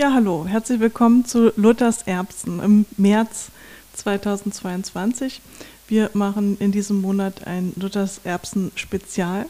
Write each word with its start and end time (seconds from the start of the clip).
Ja, 0.00 0.14
hallo, 0.14 0.46
herzlich 0.48 0.80
willkommen 0.80 1.26
zu 1.26 1.52
Luthers 1.56 2.04
Erbsen 2.04 2.58
im 2.60 2.86
März 2.96 3.50
2022. 3.92 5.42
Wir 5.88 6.08
machen 6.14 6.56
in 6.58 6.72
diesem 6.72 7.02
Monat 7.02 7.46
ein 7.46 7.74
Luthers 7.76 8.22
Erbsen 8.24 8.72
Spezial. 8.76 9.44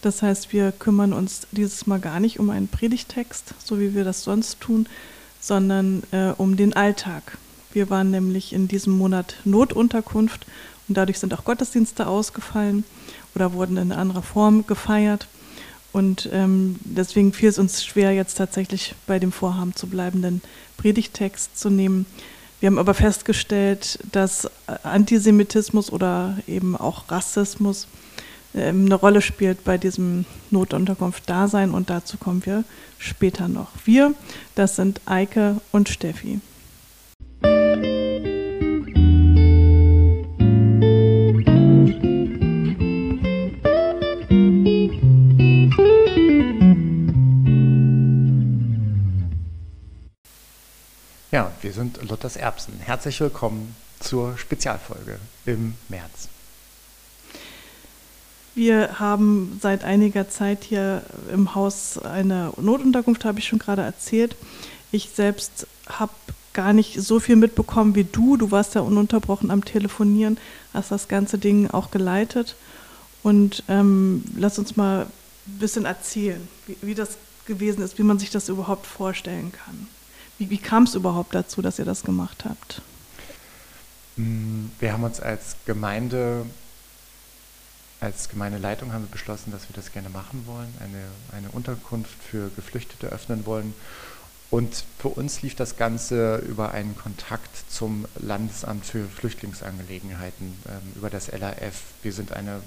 Das 0.00 0.22
heißt, 0.22 0.54
wir 0.54 0.72
kümmern 0.72 1.12
uns 1.12 1.46
dieses 1.50 1.86
Mal 1.86 2.00
gar 2.00 2.18
nicht 2.18 2.40
um 2.40 2.48
einen 2.48 2.68
Predigtext, 2.68 3.52
so 3.62 3.78
wie 3.78 3.94
wir 3.94 4.04
das 4.04 4.24
sonst 4.24 4.58
tun, 4.62 4.86
sondern 5.38 6.02
äh, 6.12 6.32
um 6.38 6.56
den 6.56 6.72
Alltag. 6.72 7.36
Wir 7.74 7.90
waren 7.90 8.10
nämlich 8.10 8.54
in 8.54 8.68
diesem 8.68 8.96
Monat 8.96 9.36
Notunterkunft 9.44 10.46
und 10.88 10.96
dadurch 10.96 11.18
sind 11.18 11.34
auch 11.34 11.44
Gottesdienste 11.44 12.06
ausgefallen 12.06 12.84
oder 13.34 13.52
wurden 13.52 13.76
in 13.76 13.92
anderer 13.92 14.22
Form 14.22 14.66
gefeiert. 14.66 15.28
Und 15.92 16.28
ähm, 16.32 16.76
deswegen 16.84 17.32
fiel 17.32 17.48
es 17.48 17.58
uns 17.58 17.84
schwer, 17.84 18.12
jetzt 18.12 18.36
tatsächlich 18.36 18.94
bei 19.06 19.18
dem 19.18 19.32
Vorhaben 19.32 19.74
zu 19.74 19.88
bleiben, 19.88 20.22
den 20.22 20.40
Predigtext 20.76 21.58
zu 21.58 21.68
nehmen. 21.68 22.06
Wir 22.60 22.68
haben 22.68 22.78
aber 22.78 22.94
festgestellt, 22.94 23.98
dass 24.12 24.48
Antisemitismus 24.82 25.90
oder 25.90 26.36
eben 26.46 26.76
auch 26.76 27.10
Rassismus 27.10 27.88
ähm, 28.54 28.86
eine 28.86 28.94
Rolle 28.94 29.22
spielt 29.22 29.64
bei 29.64 29.78
diesem 29.78 30.26
Notunterkunft-Dasein 30.50 31.70
und 31.72 31.90
dazu 31.90 32.18
kommen 32.18 32.44
wir 32.44 32.64
später 32.98 33.48
noch. 33.48 33.68
Wir, 33.84 34.14
das 34.54 34.76
sind 34.76 35.00
Eike 35.06 35.60
und 35.72 35.88
Steffi. 35.88 36.40
Sind 51.80 52.10
Luthers 52.10 52.36
Erbsen. 52.36 52.74
Herzlich 52.78 53.18
willkommen 53.22 53.74
zur 54.00 54.36
Spezialfolge 54.36 55.18
im 55.46 55.72
März. 55.88 56.28
Wir 58.54 59.00
haben 59.00 59.58
seit 59.62 59.82
einiger 59.82 60.28
Zeit 60.28 60.62
hier 60.62 61.02
im 61.32 61.54
Haus 61.54 61.96
eine 61.96 62.52
Notunterkunft, 62.58 63.24
habe 63.24 63.38
ich 63.38 63.48
schon 63.48 63.58
gerade 63.58 63.80
erzählt. 63.80 64.36
Ich 64.92 65.08
selbst 65.14 65.66
habe 65.88 66.12
gar 66.52 66.74
nicht 66.74 67.00
so 67.00 67.18
viel 67.18 67.36
mitbekommen 67.36 67.94
wie 67.94 68.04
du. 68.04 68.36
Du 68.36 68.50
warst 68.50 68.74
ja 68.74 68.82
ununterbrochen 68.82 69.50
am 69.50 69.64
Telefonieren, 69.64 70.36
hast 70.74 70.90
das 70.90 71.08
ganze 71.08 71.38
Ding 71.38 71.70
auch 71.70 71.90
geleitet. 71.90 72.56
Und 73.22 73.62
ähm, 73.68 74.24
lass 74.36 74.58
uns 74.58 74.76
mal 74.76 75.06
ein 75.46 75.58
bisschen 75.58 75.86
erzählen, 75.86 76.46
wie, 76.66 76.76
wie 76.82 76.94
das 76.94 77.16
gewesen 77.46 77.82
ist, 77.82 77.96
wie 77.96 78.02
man 78.02 78.18
sich 78.18 78.28
das 78.28 78.50
überhaupt 78.50 78.86
vorstellen 78.86 79.50
kann. 79.64 79.88
Wie, 80.40 80.48
wie 80.48 80.58
kam 80.58 80.84
es 80.84 80.94
überhaupt 80.94 81.34
dazu, 81.34 81.60
dass 81.60 81.78
ihr 81.78 81.84
das 81.84 82.02
gemacht 82.02 82.46
habt? 82.46 82.80
Mm, 84.16 84.68
wir 84.78 84.94
haben 84.94 85.04
uns 85.04 85.20
als 85.20 85.56
Gemeinde, 85.66 86.46
als 88.00 88.30
Gemeindeleitung 88.30 88.94
haben 88.94 89.04
wir 89.04 89.10
beschlossen, 89.10 89.52
dass 89.52 89.68
wir 89.68 89.76
das 89.76 89.92
gerne 89.92 90.08
machen 90.08 90.44
wollen, 90.46 90.72
eine, 90.80 91.36
eine 91.36 91.50
Unterkunft 91.50 92.16
für 92.22 92.48
Geflüchtete 92.56 93.08
öffnen 93.08 93.44
wollen. 93.44 93.74
Und 94.48 94.84
für 94.98 95.08
uns 95.08 95.42
lief 95.42 95.56
das 95.56 95.76
Ganze 95.76 96.36
über 96.36 96.72
einen 96.72 96.96
Kontakt 96.96 97.70
zum 97.70 98.06
Landesamt 98.18 98.86
für 98.86 99.04
Flüchtlingsangelegenheiten, 99.04 100.54
ähm, 100.66 100.92
über 100.96 101.10
das 101.10 101.30
LAF. 101.30 101.82
Wir 102.02 102.14
sind 102.14 102.32
eine, 102.32 102.62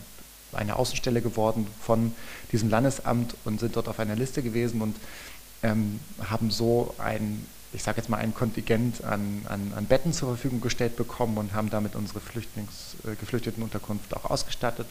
eine 0.52 0.76
Außenstelle 0.76 1.24
geworden 1.24 1.66
von 1.82 2.14
diesem 2.52 2.70
Landesamt 2.70 3.36
und 3.46 3.60
sind 3.60 3.76
dort 3.76 3.88
auf 3.88 4.00
einer 4.00 4.16
Liste 4.16 4.44
gewesen 4.44 4.80
und 4.80 4.96
ähm, 5.64 6.00
haben 6.30 6.52
so 6.52 6.94
ein 7.00 7.44
ich 7.74 7.84
sage 7.84 7.98
jetzt 7.98 8.10
mal, 8.10 8.18
ein 8.18 8.34
Kontingent 8.34 9.04
an, 9.04 9.46
an, 9.50 9.74
an, 9.76 9.86
Betten 9.86 10.14
zur 10.14 10.30
Verfügung 10.30 10.62
gestellt 10.62 10.96
bekommen 10.96 11.38
und 11.38 11.54
haben 11.54 11.70
damit 11.70 11.96
unsere 11.96 12.20
Flüchtlings, 12.20 12.96
äh, 13.06 13.16
Geflüchtetenunterkunft 13.16 14.16
auch 14.16 14.30
ausgestattet 14.30 14.88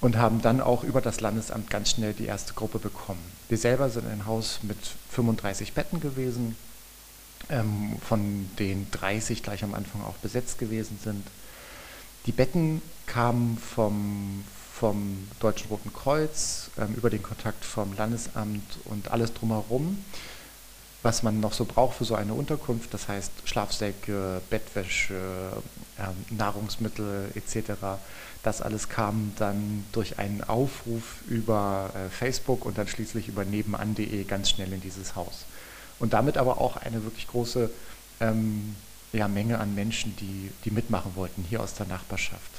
und 0.00 0.16
haben 0.16 0.40
dann 0.40 0.60
auch 0.60 0.84
über 0.84 1.00
das 1.00 1.20
Landesamt 1.20 1.68
ganz 1.68 1.90
schnell 1.90 2.14
die 2.14 2.26
erste 2.26 2.54
Gruppe 2.54 2.78
bekommen. 2.78 3.20
Wir 3.48 3.58
selber 3.58 3.90
sind 3.90 4.06
ein 4.06 4.26
Haus 4.26 4.60
mit 4.62 4.78
35 5.10 5.72
Betten 5.72 6.00
gewesen, 6.00 6.56
ähm, 7.48 7.96
von 8.06 8.48
denen 8.58 8.86
30 8.92 9.42
gleich 9.42 9.64
am 9.64 9.74
Anfang 9.74 10.02
auch 10.02 10.16
besetzt 10.16 10.58
gewesen 10.58 10.98
sind. 11.02 11.26
Die 12.26 12.32
Betten 12.32 12.82
kamen 13.06 13.58
vom, 13.58 14.44
vom 14.72 15.28
Deutschen 15.40 15.68
Roten 15.68 15.92
Kreuz, 15.92 16.70
ähm, 16.78 16.94
über 16.94 17.10
den 17.10 17.22
Kontakt 17.22 17.64
vom 17.64 17.96
Landesamt 17.96 18.78
und 18.84 19.10
alles 19.10 19.34
drumherum 19.34 19.98
was 21.02 21.22
man 21.22 21.40
noch 21.40 21.52
so 21.52 21.64
braucht 21.64 21.96
für 21.96 22.04
so 22.04 22.14
eine 22.14 22.34
Unterkunft, 22.34 22.92
das 22.92 23.08
heißt 23.08 23.32
Schlafsäcke, 23.44 24.42
Bettwäsche, 24.50 25.14
äh, 25.98 26.34
Nahrungsmittel 26.34 27.30
etc. 27.34 27.72
Das 28.42 28.60
alles 28.60 28.88
kam 28.88 29.32
dann 29.38 29.84
durch 29.92 30.18
einen 30.18 30.42
Aufruf 30.44 31.22
über 31.28 31.90
äh, 31.94 32.10
Facebook 32.10 32.66
und 32.66 32.78
dann 32.78 32.88
schließlich 32.88 33.28
über 33.28 33.44
nebenan.de 33.44 34.24
ganz 34.24 34.50
schnell 34.50 34.72
in 34.72 34.80
dieses 34.80 35.16
Haus. 35.16 35.46
Und 35.98 36.12
damit 36.12 36.36
aber 36.36 36.60
auch 36.60 36.76
eine 36.76 37.04
wirklich 37.04 37.28
große 37.28 37.70
ähm, 38.20 38.74
ja, 39.12 39.28
Menge 39.28 39.58
an 39.58 39.74
Menschen, 39.74 40.16
die, 40.16 40.50
die 40.64 40.70
mitmachen 40.70 41.16
wollten, 41.16 41.44
hier 41.48 41.62
aus 41.62 41.74
der 41.74 41.86
Nachbarschaft. 41.86 42.50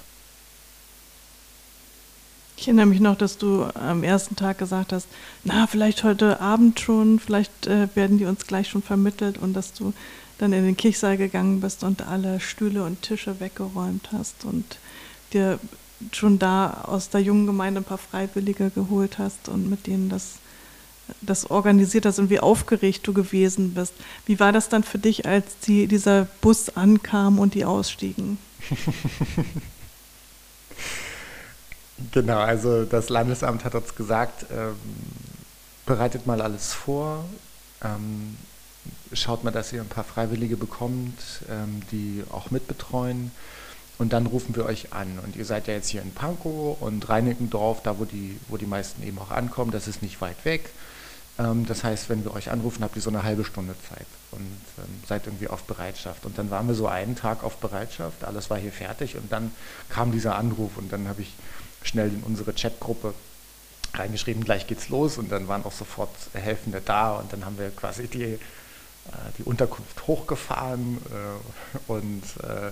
Ich 2.62 2.68
erinnere 2.68 2.86
mich 2.86 3.00
noch, 3.00 3.18
dass 3.18 3.40
du 3.40 3.66
am 3.74 4.04
ersten 4.04 4.36
Tag 4.36 4.60
gesagt 4.60 4.94
hast, 4.94 5.08
na, 5.44 5.66
vielleicht 5.66 6.04
heute 6.04 6.40
Abend 6.40 6.80
schon, 6.80 7.18
vielleicht 7.18 7.66
äh, 7.66 7.88
werden 7.96 8.20
die 8.20 8.26
uns 8.26 8.46
gleich 8.46 8.70
schon 8.70 8.84
vermittelt 8.84 9.40
und 9.40 9.56
dass 9.56 9.74
du 9.74 9.94
dann 10.38 10.54
in 10.54 10.64
den 10.66 10.78
Kirchsaal 10.78 11.18
gegangen 11.18 11.60
bist 11.60 11.84
und 11.84 12.08
alle 12.08 12.40
Stühle 12.40 12.84
und 12.84 13.02
Tische 13.02 13.40
weggeräumt 13.40 14.12
hast 14.12 14.46
und 14.46 14.78
dir 15.34 15.58
schon 16.12 16.38
da 16.38 16.84
aus 16.84 17.10
der 17.10 17.22
jungen 17.22 17.48
Gemeinde 17.48 17.82
ein 17.82 17.84
paar 17.84 17.98
Freiwillige 17.98 18.70
geholt 18.70 19.18
hast 19.18 19.50
und 19.50 19.68
mit 19.68 19.88
denen 19.88 20.10
das, 20.10 20.34
das 21.20 21.50
organisiert 21.50 22.06
hast 22.06 22.20
und 22.20 22.30
wie 22.30 22.42
aufgeregt 22.42 23.08
du 23.08 23.14
gewesen 23.14 23.74
bist. 23.74 23.94
Wie 24.28 24.40
war 24.40 24.52
das 24.52 24.70
dann 24.70 24.84
für 24.84 25.00
dich, 25.00 25.26
als 25.26 25.58
die, 25.66 25.88
dieser 25.88 26.28
Bus 26.42 26.78
ankam 26.78 27.40
und 27.40 27.56
die 27.56 27.66
ausstiegen? 27.66 28.38
Genau, 32.12 32.40
also 32.40 32.86
das 32.86 33.10
Landesamt 33.10 33.66
hat 33.66 33.76
uns 33.76 33.96
gesagt, 33.96 34.46
ähm, 34.52 34.76
bereitet 35.86 36.26
mal 36.26 36.42
alles 36.42 36.74
vor, 36.74 37.26
ähm, 37.84 38.38
schaut 39.14 39.44
mal, 39.44 39.52
dass 39.52 39.72
ihr 39.74 39.82
ein 39.82 39.88
paar 39.88 40.04
Freiwillige 40.04 40.58
bekommt, 40.58 41.20
ähm, 41.50 41.82
die 41.92 42.24
auch 42.32 42.50
mitbetreuen 42.52 43.32
und 44.02 44.14
dann 44.14 44.26
rufen 44.26 44.56
wir 44.56 44.66
euch 44.66 44.94
an. 44.94 45.20
Und 45.24 45.36
ihr 45.36 45.46
seid 45.46 45.68
ja 45.68 45.76
jetzt 45.76 45.90
hier 45.90 46.02
in 46.02 46.12
Pankow 46.12 46.82
und 46.82 47.08
Reinickendorf, 47.08 47.84
da 47.84 48.00
wo 48.00 48.06
die, 48.06 48.40
wo 48.48 48.58
die 48.58 48.66
meisten 48.66 49.04
eben 49.04 49.20
auch 49.20 49.30
ankommen, 49.30 49.70
das 49.70 49.88
ist 49.88 50.02
nicht 50.02 50.22
weit 50.22 50.44
weg. 50.44 50.72
Ähm, 51.38 51.66
das 51.68 51.84
heißt, 51.84 52.10
wenn 52.10 52.24
wir 52.24 52.34
euch 52.34 52.50
anrufen, 52.50 52.84
habt 52.84 52.96
ihr 52.96 53.02
so 53.02 53.10
eine 53.10 53.24
halbe 53.24 53.46
Stunde 53.46 53.76
Zeit 53.88 54.08
und 54.32 54.40
ähm, 54.40 55.04
seid 55.08 55.28
irgendwie 55.28 55.48
auf 55.48 55.64
Bereitschaft. 55.64 56.26
Und 56.26 56.38
dann 56.38 56.50
waren 56.50 56.68
wir 56.68 56.74
so 56.74 56.88
einen 56.88 57.16
Tag 57.16 57.44
auf 57.44 57.58
Bereitschaft, 57.58 58.24
alles 58.24 58.50
war 58.50 58.58
hier 58.58 58.72
fertig 58.72 59.18
und 59.18 59.32
dann 59.32 59.52
kam 59.90 60.12
dieser 60.12 60.36
Anruf 60.36 60.78
und 60.78 60.92
dann 60.92 61.08
habe 61.08 61.22
ich 61.22 61.34
schnell 61.84 62.10
in 62.10 62.24
unsere 62.24 62.54
Chatgruppe 62.54 63.14
reingeschrieben, 63.94 64.44
gleich 64.44 64.68
geht's 64.68 64.90
los. 64.90 65.18
Und 65.18 65.32
dann 65.32 65.48
waren 65.48 65.66
auch 65.66 65.72
sofort 65.72 66.10
Helfende 66.34 66.82
da. 66.84 67.14
Und 67.16 67.34
dann 67.34 67.46
haben 67.46 67.58
wir 67.58 67.70
quasi 67.72 68.08
die, 68.08 68.24
äh, 68.24 68.38
die 69.38 69.44
Unterkunft 69.44 70.08
hochgefahren 70.08 70.98
äh, 70.98 71.92
und, 71.92 72.24
äh, 72.44 72.72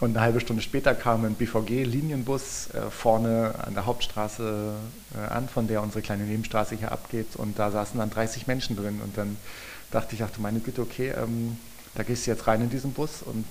und 0.00 0.16
eine 0.16 0.20
halbe 0.20 0.40
Stunde 0.40 0.62
später 0.62 0.96
kam 0.96 1.24
ein 1.24 1.36
BVG-Linienbus 1.36 2.70
vorne 2.90 3.54
an 3.64 3.74
der 3.74 3.86
Hauptstraße 3.86 4.74
an, 5.30 5.48
von 5.48 5.68
der 5.68 5.80
unsere 5.80 6.02
kleine 6.02 6.24
Nebenstraße 6.24 6.74
hier 6.74 6.90
abgeht. 6.90 7.36
Und 7.36 7.56
da 7.56 7.70
saßen 7.70 8.00
dann 8.00 8.10
30 8.10 8.48
Menschen 8.48 8.74
drin. 8.74 9.00
Und 9.00 9.16
dann 9.16 9.36
dachte 9.92 10.16
ich, 10.16 10.24
ach 10.24 10.30
du 10.30 10.40
meine 10.40 10.58
Güte, 10.58 10.82
okay, 10.82 11.10
ähm, 11.10 11.56
da 11.94 12.02
gehst 12.02 12.26
du 12.26 12.32
jetzt 12.32 12.48
rein 12.48 12.62
in 12.62 12.70
diesen 12.70 12.92
Bus. 12.92 13.22
Und 13.22 13.44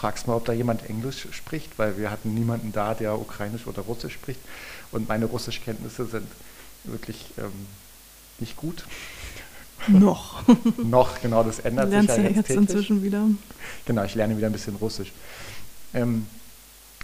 fragst 0.00 0.26
mal, 0.26 0.34
ob 0.34 0.46
da 0.46 0.54
jemand 0.54 0.88
Englisch 0.88 1.28
spricht, 1.30 1.78
weil 1.78 1.98
wir 1.98 2.10
hatten 2.10 2.32
niemanden 2.32 2.72
da, 2.72 2.94
der 2.94 3.18
Ukrainisch 3.18 3.66
oder 3.66 3.82
Russisch 3.82 4.14
spricht. 4.14 4.40
Und 4.92 5.08
meine 5.08 5.26
Russischkenntnisse 5.26 6.06
sind 6.06 6.26
wirklich 6.84 7.26
ähm, 7.36 7.52
nicht 8.38 8.56
gut. 8.56 8.86
Noch. 9.88 10.42
Noch, 10.78 11.20
genau, 11.20 11.42
das 11.42 11.58
ändert 11.58 11.88
du 11.88 11.90
lernst 11.90 12.14
sich 12.14 12.24
ja, 12.24 12.30
ja 12.30 12.36
jetzt, 12.36 12.48
jetzt 12.48 12.56
inzwischen 12.56 13.02
wieder. 13.02 13.26
Genau, 13.84 14.02
ich 14.04 14.14
lerne 14.14 14.38
wieder 14.38 14.46
ein 14.46 14.52
bisschen 14.52 14.76
Russisch. 14.76 15.12
Ähm, 15.92 16.26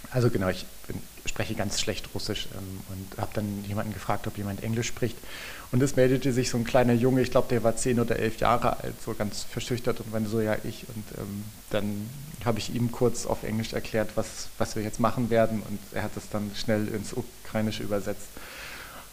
also 0.09 0.31
genau, 0.31 0.49
ich 0.49 0.65
bin, 0.87 0.99
spreche 1.37 1.53
ganz 1.53 1.79
schlecht 1.79 2.09
Russisch 2.15 2.47
ähm, 2.55 2.79
und 2.89 3.21
habe 3.21 3.29
dann 3.35 3.63
jemanden 3.67 3.93
gefragt, 3.93 4.25
ob 4.25 4.39
jemand 4.39 4.63
Englisch 4.63 4.87
spricht. 4.87 5.15
Und 5.71 5.83
es 5.83 5.95
meldete 5.95 6.33
sich 6.33 6.49
so 6.49 6.57
ein 6.57 6.63
kleiner 6.63 6.93
Junge, 6.93 7.21
ich 7.21 7.29
glaube, 7.29 7.47
der 7.49 7.63
war 7.63 7.75
zehn 7.75 7.99
oder 7.99 8.17
elf 8.17 8.39
Jahre 8.39 8.79
alt, 8.79 8.95
so 9.05 9.13
ganz 9.13 9.43
verschüchtert 9.43 9.99
und 9.99 10.11
meinte 10.11 10.29
so, 10.29 10.41
ja, 10.41 10.55
ich. 10.63 10.85
Und 10.95 11.03
ähm, 11.19 11.43
dann 11.69 12.09
habe 12.43 12.57
ich 12.57 12.73
ihm 12.73 12.91
kurz 12.91 13.27
auf 13.27 13.43
Englisch 13.43 13.73
erklärt, 13.73 14.09
was, 14.15 14.47
was 14.57 14.75
wir 14.75 14.81
jetzt 14.81 14.99
machen 14.99 15.29
werden 15.29 15.61
und 15.61 15.77
er 15.91 16.01
hat 16.01 16.17
es 16.17 16.27
dann 16.29 16.49
schnell 16.55 16.87
ins 16.87 17.13
Ukrainische 17.13 17.83
übersetzt. 17.83 18.29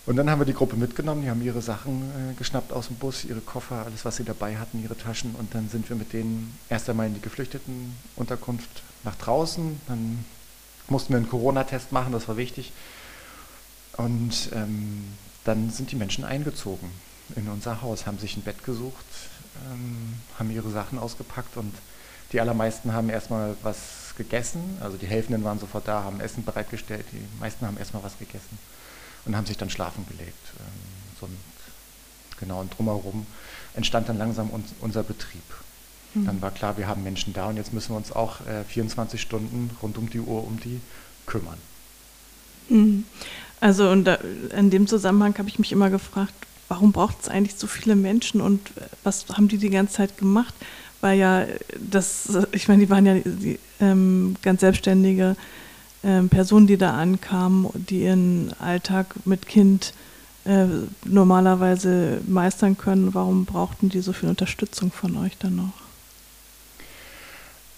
Und 0.06 0.16
dann 0.16 0.30
haben 0.30 0.40
wir 0.40 0.46
die 0.46 0.54
Gruppe 0.54 0.76
mitgenommen, 0.76 1.22
die 1.22 1.30
haben 1.30 1.42
ihre 1.42 1.60
Sachen 1.60 2.10
äh, 2.10 2.34
geschnappt 2.38 2.72
aus 2.72 2.86
dem 2.86 2.96
Bus, 2.96 3.26
ihre 3.26 3.40
Koffer, 3.40 3.84
alles, 3.84 4.06
was 4.06 4.16
sie 4.16 4.24
dabei 4.24 4.56
hatten, 4.56 4.82
ihre 4.82 4.96
Taschen. 4.96 5.34
Und 5.34 5.54
dann 5.54 5.68
sind 5.68 5.90
wir 5.90 5.96
mit 5.96 6.14
denen 6.14 6.58
erst 6.70 6.88
einmal 6.88 7.06
in 7.06 7.14
die 7.14 7.20
Geflüchtetenunterkunft 7.20 8.82
nach 9.02 9.16
draußen. 9.16 9.78
Dann 9.88 10.24
mussten 10.88 11.12
wir 11.12 11.18
einen 11.18 11.28
Corona-Test 11.28 11.92
machen, 11.92 12.12
das 12.12 12.28
war 12.28 12.36
wichtig. 12.36 12.72
Und 13.96 14.50
ähm, 14.52 15.14
dann 15.44 15.70
sind 15.70 15.92
die 15.92 15.96
Menschen 15.96 16.24
eingezogen 16.24 16.90
in 17.36 17.48
unser 17.48 17.82
Haus, 17.82 18.06
haben 18.06 18.18
sich 18.18 18.36
ein 18.36 18.42
Bett 18.42 18.64
gesucht, 18.64 19.04
ähm, 19.70 20.14
haben 20.38 20.50
ihre 20.50 20.70
Sachen 20.70 20.98
ausgepackt 20.98 21.56
und 21.56 21.74
die 22.32 22.40
allermeisten 22.40 22.92
haben 22.92 23.10
erstmal 23.10 23.56
was 23.62 24.14
gegessen. 24.16 24.78
Also 24.80 24.96
die 24.96 25.06
Helfenden 25.06 25.44
waren 25.44 25.58
sofort 25.58 25.86
da, 25.86 26.02
haben 26.02 26.20
Essen 26.20 26.44
bereitgestellt. 26.44 27.06
Die 27.12 27.24
meisten 27.38 27.66
haben 27.66 27.78
erstmal 27.78 28.02
was 28.02 28.18
gegessen 28.18 28.58
und 29.24 29.36
haben 29.36 29.46
sich 29.46 29.56
dann 29.56 29.70
schlafen 29.70 30.06
gelegt. 30.08 30.52
Ähm, 30.58 31.16
so, 31.20 31.26
und, 31.26 31.38
genau, 32.40 32.60
und 32.60 32.76
drumherum 32.76 33.26
entstand 33.74 34.08
dann 34.08 34.18
langsam 34.18 34.50
uns, 34.50 34.74
unser 34.80 35.02
Betrieb. 35.02 35.42
Mhm. 36.14 36.26
Dann 36.26 36.42
war 36.42 36.50
klar, 36.50 36.76
wir 36.78 36.86
haben 36.86 37.02
Menschen 37.02 37.32
da 37.32 37.48
und 37.48 37.56
jetzt 37.56 37.72
müssen 37.72 37.90
wir 37.90 37.96
uns 37.96 38.12
auch 38.12 38.40
äh, 38.46 38.64
24 38.64 39.20
Stunden 39.20 39.70
rund 39.82 39.98
um 39.98 40.08
die 40.08 40.20
Uhr 40.20 40.46
um 40.46 40.58
die 40.60 40.80
kümmern. 41.26 41.58
Mhm. 42.68 43.04
Also 43.60 43.90
und 43.90 44.04
da, 44.04 44.18
in 44.56 44.70
dem 44.70 44.86
Zusammenhang 44.86 45.36
habe 45.38 45.48
ich 45.48 45.58
mich 45.58 45.72
immer 45.72 45.90
gefragt, 45.90 46.34
warum 46.68 46.92
braucht 46.92 47.22
es 47.22 47.28
eigentlich 47.28 47.56
so 47.56 47.66
viele 47.66 47.96
Menschen 47.96 48.40
und 48.40 48.60
äh, 48.76 48.82
was 49.02 49.26
haben 49.32 49.48
die 49.48 49.58
die 49.58 49.70
ganze 49.70 49.94
Zeit 49.94 50.18
gemacht? 50.18 50.54
Weil 51.00 51.18
ja 51.18 51.46
das, 51.78 52.28
ich 52.52 52.68
meine, 52.68 52.84
die 52.84 52.90
waren 52.90 53.06
ja 53.06 53.14
die, 53.14 53.58
ähm, 53.80 54.36
ganz 54.42 54.60
selbstständige 54.60 55.36
ähm, 56.02 56.28
Personen, 56.28 56.66
die 56.66 56.78
da 56.78 56.94
ankamen, 56.94 57.68
die 57.74 58.02
ihren 58.04 58.52
Alltag 58.58 59.14
mit 59.24 59.46
Kind 59.46 59.92
äh, 60.44 60.66
normalerweise 61.04 62.20
meistern 62.26 62.76
können. 62.76 63.14
Warum 63.14 63.44
brauchten 63.44 63.88
die 63.88 64.00
so 64.00 64.12
viel 64.12 64.28
Unterstützung 64.28 64.92
von 64.92 65.16
euch 65.16 65.36
dann 65.38 65.56
noch? 65.56 65.83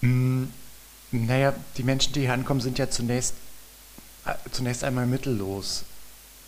Hm, 0.07 0.49
naja, 1.11 1.53
die 1.77 1.83
Menschen, 1.83 2.13
die 2.13 2.21
hier 2.21 2.33
ankommen, 2.33 2.61
sind 2.61 2.79
ja 2.79 2.89
zunächst, 2.89 3.33
äh, 4.25 4.33
zunächst 4.51 4.83
einmal 4.83 5.05
mittellos. 5.05 5.83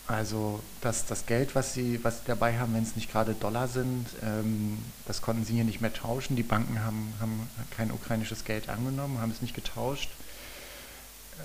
Also 0.08 0.62
das, 0.82 1.06
das 1.06 1.26
Geld, 1.28 1.54
was 1.56 1.74
sie, 1.74 2.04
was 2.04 2.20
sie 2.20 2.26
dabei 2.26 2.58
haben, 2.58 2.74
wenn 2.74 2.84
es 2.84 2.96
nicht 2.96 3.12
gerade 3.12 3.36
Dollar 3.36 3.68
sind, 3.68 4.08
ähm, 4.24 4.80
das 5.06 5.22
konnten 5.22 5.46
sie 5.46 5.54
hier 5.54 5.66
nicht 5.66 5.82
mehr 5.82 5.94
tauschen. 5.94 6.36
Die 6.36 6.44
Banken 6.44 6.84
haben, 6.84 7.14
haben 7.20 7.48
kein 7.76 7.92
ukrainisches 7.92 8.44
Geld 8.44 8.70
angenommen, 8.70 9.20
haben 9.20 9.32
es 9.32 9.42
nicht 9.42 9.54
getauscht. 9.54 10.10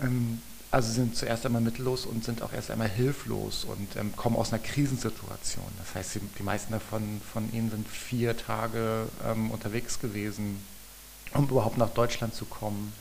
Ähm, 0.02 0.40
also 0.70 0.92
sind 0.92 1.14
zuerst 1.14 1.44
einmal 1.46 1.62
mittellos 1.62 2.06
und 2.06 2.24
sind 2.24 2.42
auch 2.42 2.52
erst 2.52 2.70
einmal 2.70 2.88
hilflos 2.88 3.64
und 3.64 3.96
ähm, 3.96 4.16
kommen 4.16 4.34
aus 4.34 4.52
einer 4.52 4.62
Krisensituation. 4.62 5.66
Das 5.78 5.94
heißt, 5.94 6.18
die 6.38 6.42
meisten 6.42 6.72
davon 6.72 7.20
von 7.32 7.52
ihnen 7.52 7.70
sind 7.70 7.86
vier 7.86 8.36
Tage 8.36 9.08
ähm, 9.24 9.50
unterwegs 9.50 10.00
gewesen, 10.00 10.58
um 11.34 11.48
überhaupt 11.48 11.78
nach 11.78 11.90
Deutschland 11.90 12.34
zu 12.34 12.44
kommen 12.44 12.92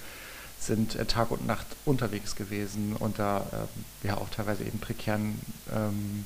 sind 0.59 0.95
äh, 0.95 1.06
Tag 1.06 1.31
und 1.31 1.45
Nacht 1.45 1.68
unterwegs 1.85 2.35
gewesen 2.35 2.95
unter 2.97 3.68
äh, 4.03 4.07
ja 4.07 4.18
auch 4.18 4.30
teilweise 4.30 4.63
eben 4.63 4.80
prekären 4.80 5.39
ähm, 5.74 6.25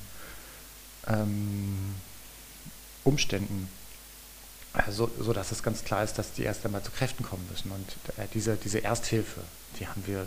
ähm, 1.06 1.94
Umständen. 3.04 3.68
Also, 4.72 5.10
so 5.18 5.32
dass 5.32 5.50
es 5.50 5.62
ganz 5.62 5.82
klar 5.84 6.04
ist, 6.04 6.18
dass 6.18 6.32
die 6.34 6.42
erst 6.42 6.64
einmal 6.64 6.82
zu 6.82 6.90
Kräften 6.90 7.24
kommen 7.24 7.46
müssen. 7.50 7.72
Und 7.72 7.88
äh, 8.18 8.26
diese, 8.34 8.56
diese 8.56 8.84
Ersthilfe, 8.84 9.40
die 9.80 9.88
haben, 9.88 10.06
wir, 10.06 10.26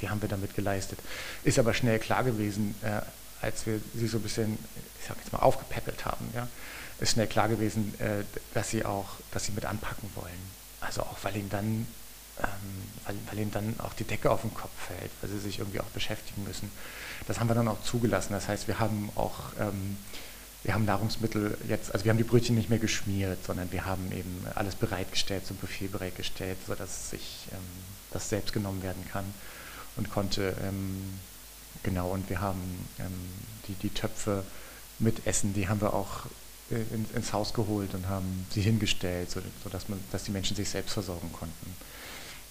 die 0.00 0.08
haben 0.08 0.22
wir 0.22 0.28
damit 0.28 0.54
geleistet. 0.54 0.98
Ist 1.42 1.58
aber 1.58 1.74
schnell 1.74 1.98
klar 1.98 2.22
gewesen, 2.22 2.74
äh, 2.82 3.00
als 3.40 3.66
wir 3.66 3.80
sie 3.94 4.06
so 4.06 4.18
ein 4.18 4.22
bisschen, 4.22 4.58
ich 5.00 5.08
sag 5.08 5.16
jetzt 5.18 5.32
mal, 5.32 5.40
aufgepäppelt 5.40 6.04
haben, 6.04 6.28
ja, 6.34 6.48
ist 7.00 7.12
schnell 7.12 7.26
klar 7.26 7.48
gewesen, 7.48 7.94
äh, 7.98 8.24
dass 8.54 8.70
sie 8.70 8.84
auch, 8.84 9.06
dass 9.32 9.46
sie 9.46 9.52
mit 9.52 9.64
anpacken 9.64 10.10
wollen. 10.14 10.57
Also 10.80 11.02
auch, 11.02 11.16
weil 11.22 11.36
ihnen 11.36 11.50
dann 11.50 11.86
ähm, 12.40 12.46
weil, 13.04 13.16
weil 13.30 13.38
ihnen 13.40 13.50
dann 13.50 13.74
auch 13.80 13.94
die 13.94 14.04
Decke 14.04 14.30
auf 14.30 14.42
den 14.42 14.54
Kopf 14.54 14.70
fällt, 14.86 15.10
weil 15.20 15.30
sie 15.30 15.40
sich 15.40 15.58
irgendwie 15.58 15.80
auch 15.80 15.86
beschäftigen 15.86 16.44
müssen. 16.44 16.70
Das 17.26 17.40
haben 17.40 17.48
wir 17.48 17.54
dann 17.54 17.66
auch 17.66 17.82
zugelassen. 17.82 18.32
Das 18.32 18.46
heißt, 18.46 18.68
wir 18.68 18.78
haben 18.78 19.10
auch 19.16 19.52
ähm, 19.58 19.96
wir 20.64 20.74
haben 20.74 20.84
Nahrungsmittel 20.84 21.56
jetzt, 21.68 21.92
also 21.92 22.04
wir 22.04 22.10
haben 22.10 22.18
die 22.18 22.24
Brötchen 22.24 22.56
nicht 22.56 22.68
mehr 22.68 22.80
geschmiert, 22.80 23.44
sondern 23.44 23.70
wir 23.70 23.84
haben 23.84 24.10
eben 24.12 24.44
alles 24.54 24.74
bereitgestellt, 24.74 25.46
zum 25.46 25.56
Buffet 25.56 25.88
bereitgestellt, 25.88 26.58
sodass 26.66 27.10
sich 27.10 27.46
ähm, 27.52 27.58
das 28.10 28.28
selbst 28.28 28.52
genommen 28.52 28.82
werden 28.82 29.04
kann 29.10 29.24
und 29.96 30.10
konnte. 30.10 30.56
Ähm, 30.62 31.20
genau, 31.82 32.10
und 32.10 32.28
wir 32.28 32.40
haben 32.40 32.86
ähm, 32.98 33.14
die, 33.68 33.74
die 33.74 33.90
Töpfe 33.90 34.42
mit 34.98 35.26
Essen, 35.26 35.54
die 35.54 35.68
haben 35.68 35.80
wir 35.80 35.94
auch 35.94 36.26
äh, 36.70 36.94
in, 36.94 37.06
ins 37.14 37.32
Haus 37.32 37.52
geholt 37.54 37.94
und 37.94 38.08
haben 38.08 38.46
sie 38.50 38.60
hingestellt, 38.60 39.28
sodass 39.62 39.88
man, 39.88 40.00
dass 40.12 40.24
die 40.24 40.30
Menschen 40.30 40.56
sich 40.56 40.68
selbst 40.68 40.92
versorgen 40.92 41.32
konnten. 41.32 41.74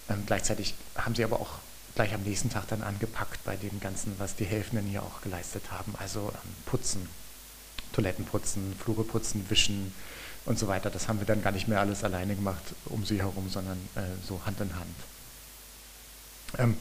Ähm, 0.10 0.24
gleichzeitig 0.26 0.76
haben 0.96 1.16
sie 1.16 1.24
aber 1.24 1.40
auch 1.40 1.60
gleich 1.96 2.14
am 2.14 2.22
nächsten 2.24 2.50
Tag 2.50 2.68
dann 2.68 2.84
angepackt 2.84 3.44
bei 3.44 3.56
dem 3.56 3.80
Ganzen, 3.80 4.14
was 4.20 4.36
die 4.36 4.46
Helfenden 4.46 4.88
hier 4.88 5.04
auch 5.04 5.22
geleistet 5.22 5.64
haben. 5.72 5.94
Also 6.00 6.32
ähm, 6.34 6.52
putzen, 6.66 7.08
Toiletten 7.94 8.26
putzen, 8.26 8.76
Flure 8.80 9.04
putzen, 9.04 9.46
wischen 9.50 9.94
und 10.46 10.58
so 10.58 10.68
weiter. 10.68 10.90
Das 10.90 11.08
haben 11.08 11.20
wir 11.20 11.26
dann 11.26 11.42
gar 11.42 11.52
nicht 11.52 11.68
mehr 11.68 11.80
alles 11.80 12.04
alleine 12.04 12.36
gemacht 12.36 12.64
um 12.86 13.06
sie 13.06 13.20
herum, 13.20 13.50
sondern 13.50 13.78
äh, 13.96 14.02
so 14.26 14.40
Hand 14.46 14.62
in 14.62 14.76
Hand. 14.76 14.96
Ähm, 16.58 16.78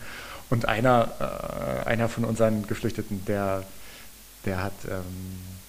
und 0.51 0.69
einer, 0.69 1.83
äh, 1.85 1.89
einer 1.89 2.09
von 2.09 2.25
unseren 2.25 2.67
Geflüchteten, 2.67 3.25
der, 3.25 3.65
der 4.47 4.63
hat 4.63 4.73
ähm, 4.89 5.03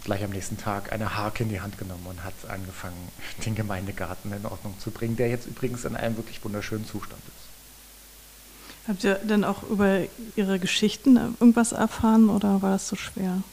gleich 0.04 0.24
am 0.24 0.30
nächsten 0.30 0.58
Tag 0.58 0.94
eine 0.94 1.18
Harke 1.18 1.44
in 1.44 1.50
die 1.50 1.60
Hand 1.60 1.78
genommen 1.78 2.06
und 2.08 2.24
hat 2.24 2.34
angefangen, 2.48 3.10
den 3.46 3.56
Gemeindegarten 3.56 4.32
in 4.32 4.46
Ordnung 4.46 4.76
zu 4.80 4.92
bringen, 4.92 5.18
der 5.18 5.30
jetzt 5.30 5.48
übrigens 5.48 5.84
in 5.84 5.96
einem 5.96 6.16
wirklich 6.16 6.44
wunderschönen 6.44 6.86
Zustand 6.86 7.22
ist. 7.28 8.88
Habt 8.88 9.04
ihr 9.04 9.16
denn 9.16 9.44
auch 9.44 9.64
über 9.64 10.04
Ihre 10.38 10.60
Geschichten 10.60 11.18
irgendwas 11.18 11.74
erfahren 11.74 12.30
oder 12.30 12.62
war 12.62 12.72
das 12.72 12.88
so 12.88 12.96
schwer? 12.96 13.44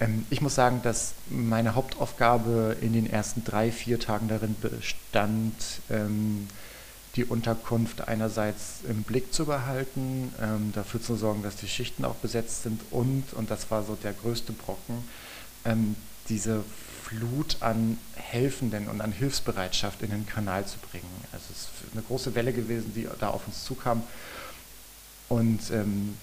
Ähm, 0.00 0.26
ich 0.30 0.40
muss 0.40 0.56
sagen, 0.56 0.80
dass 0.82 1.14
meine 1.30 1.76
Hauptaufgabe 1.76 2.76
in 2.80 2.92
den 2.92 3.08
ersten 3.08 3.44
drei, 3.44 3.70
vier 3.70 4.00
Tagen 4.00 4.26
darin 4.26 4.56
bestand, 4.60 5.54
ähm, 5.88 6.48
die 7.16 7.24
Unterkunft 7.24 8.08
einerseits 8.08 8.80
im 8.88 9.02
Blick 9.02 9.32
zu 9.32 9.46
behalten, 9.46 10.32
ähm, 10.40 10.72
dafür 10.74 11.00
zu 11.00 11.14
sorgen, 11.14 11.42
dass 11.42 11.56
die 11.56 11.68
Schichten 11.68 12.04
auch 12.04 12.16
besetzt 12.16 12.64
sind 12.64 12.80
und, 12.90 13.32
und 13.34 13.50
das 13.50 13.70
war 13.70 13.84
so 13.84 13.94
der 13.94 14.12
größte 14.12 14.52
Brocken, 14.52 15.04
ähm, 15.64 15.94
diese 16.28 16.64
Flut 17.04 17.58
an 17.60 17.98
Helfenden 18.14 18.88
und 18.88 19.00
an 19.00 19.12
Hilfsbereitschaft 19.12 20.02
in 20.02 20.10
den 20.10 20.26
Kanal 20.26 20.66
zu 20.66 20.78
bringen. 20.78 21.04
Also 21.32 21.44
es 21.50 21.62
ist 21.62 21.92
eine 21.92 22.02
große 22.02 22.34
Welle 22.34 22.52
gewesen, 22.52 22.92
die 22.94 23.06
da 23.20 23.28
auf 23.28 23.46
uns 23.46 23.64
zukam. 23.64 24.02
Und 25.28 25.70
ähm, 25.70 26.16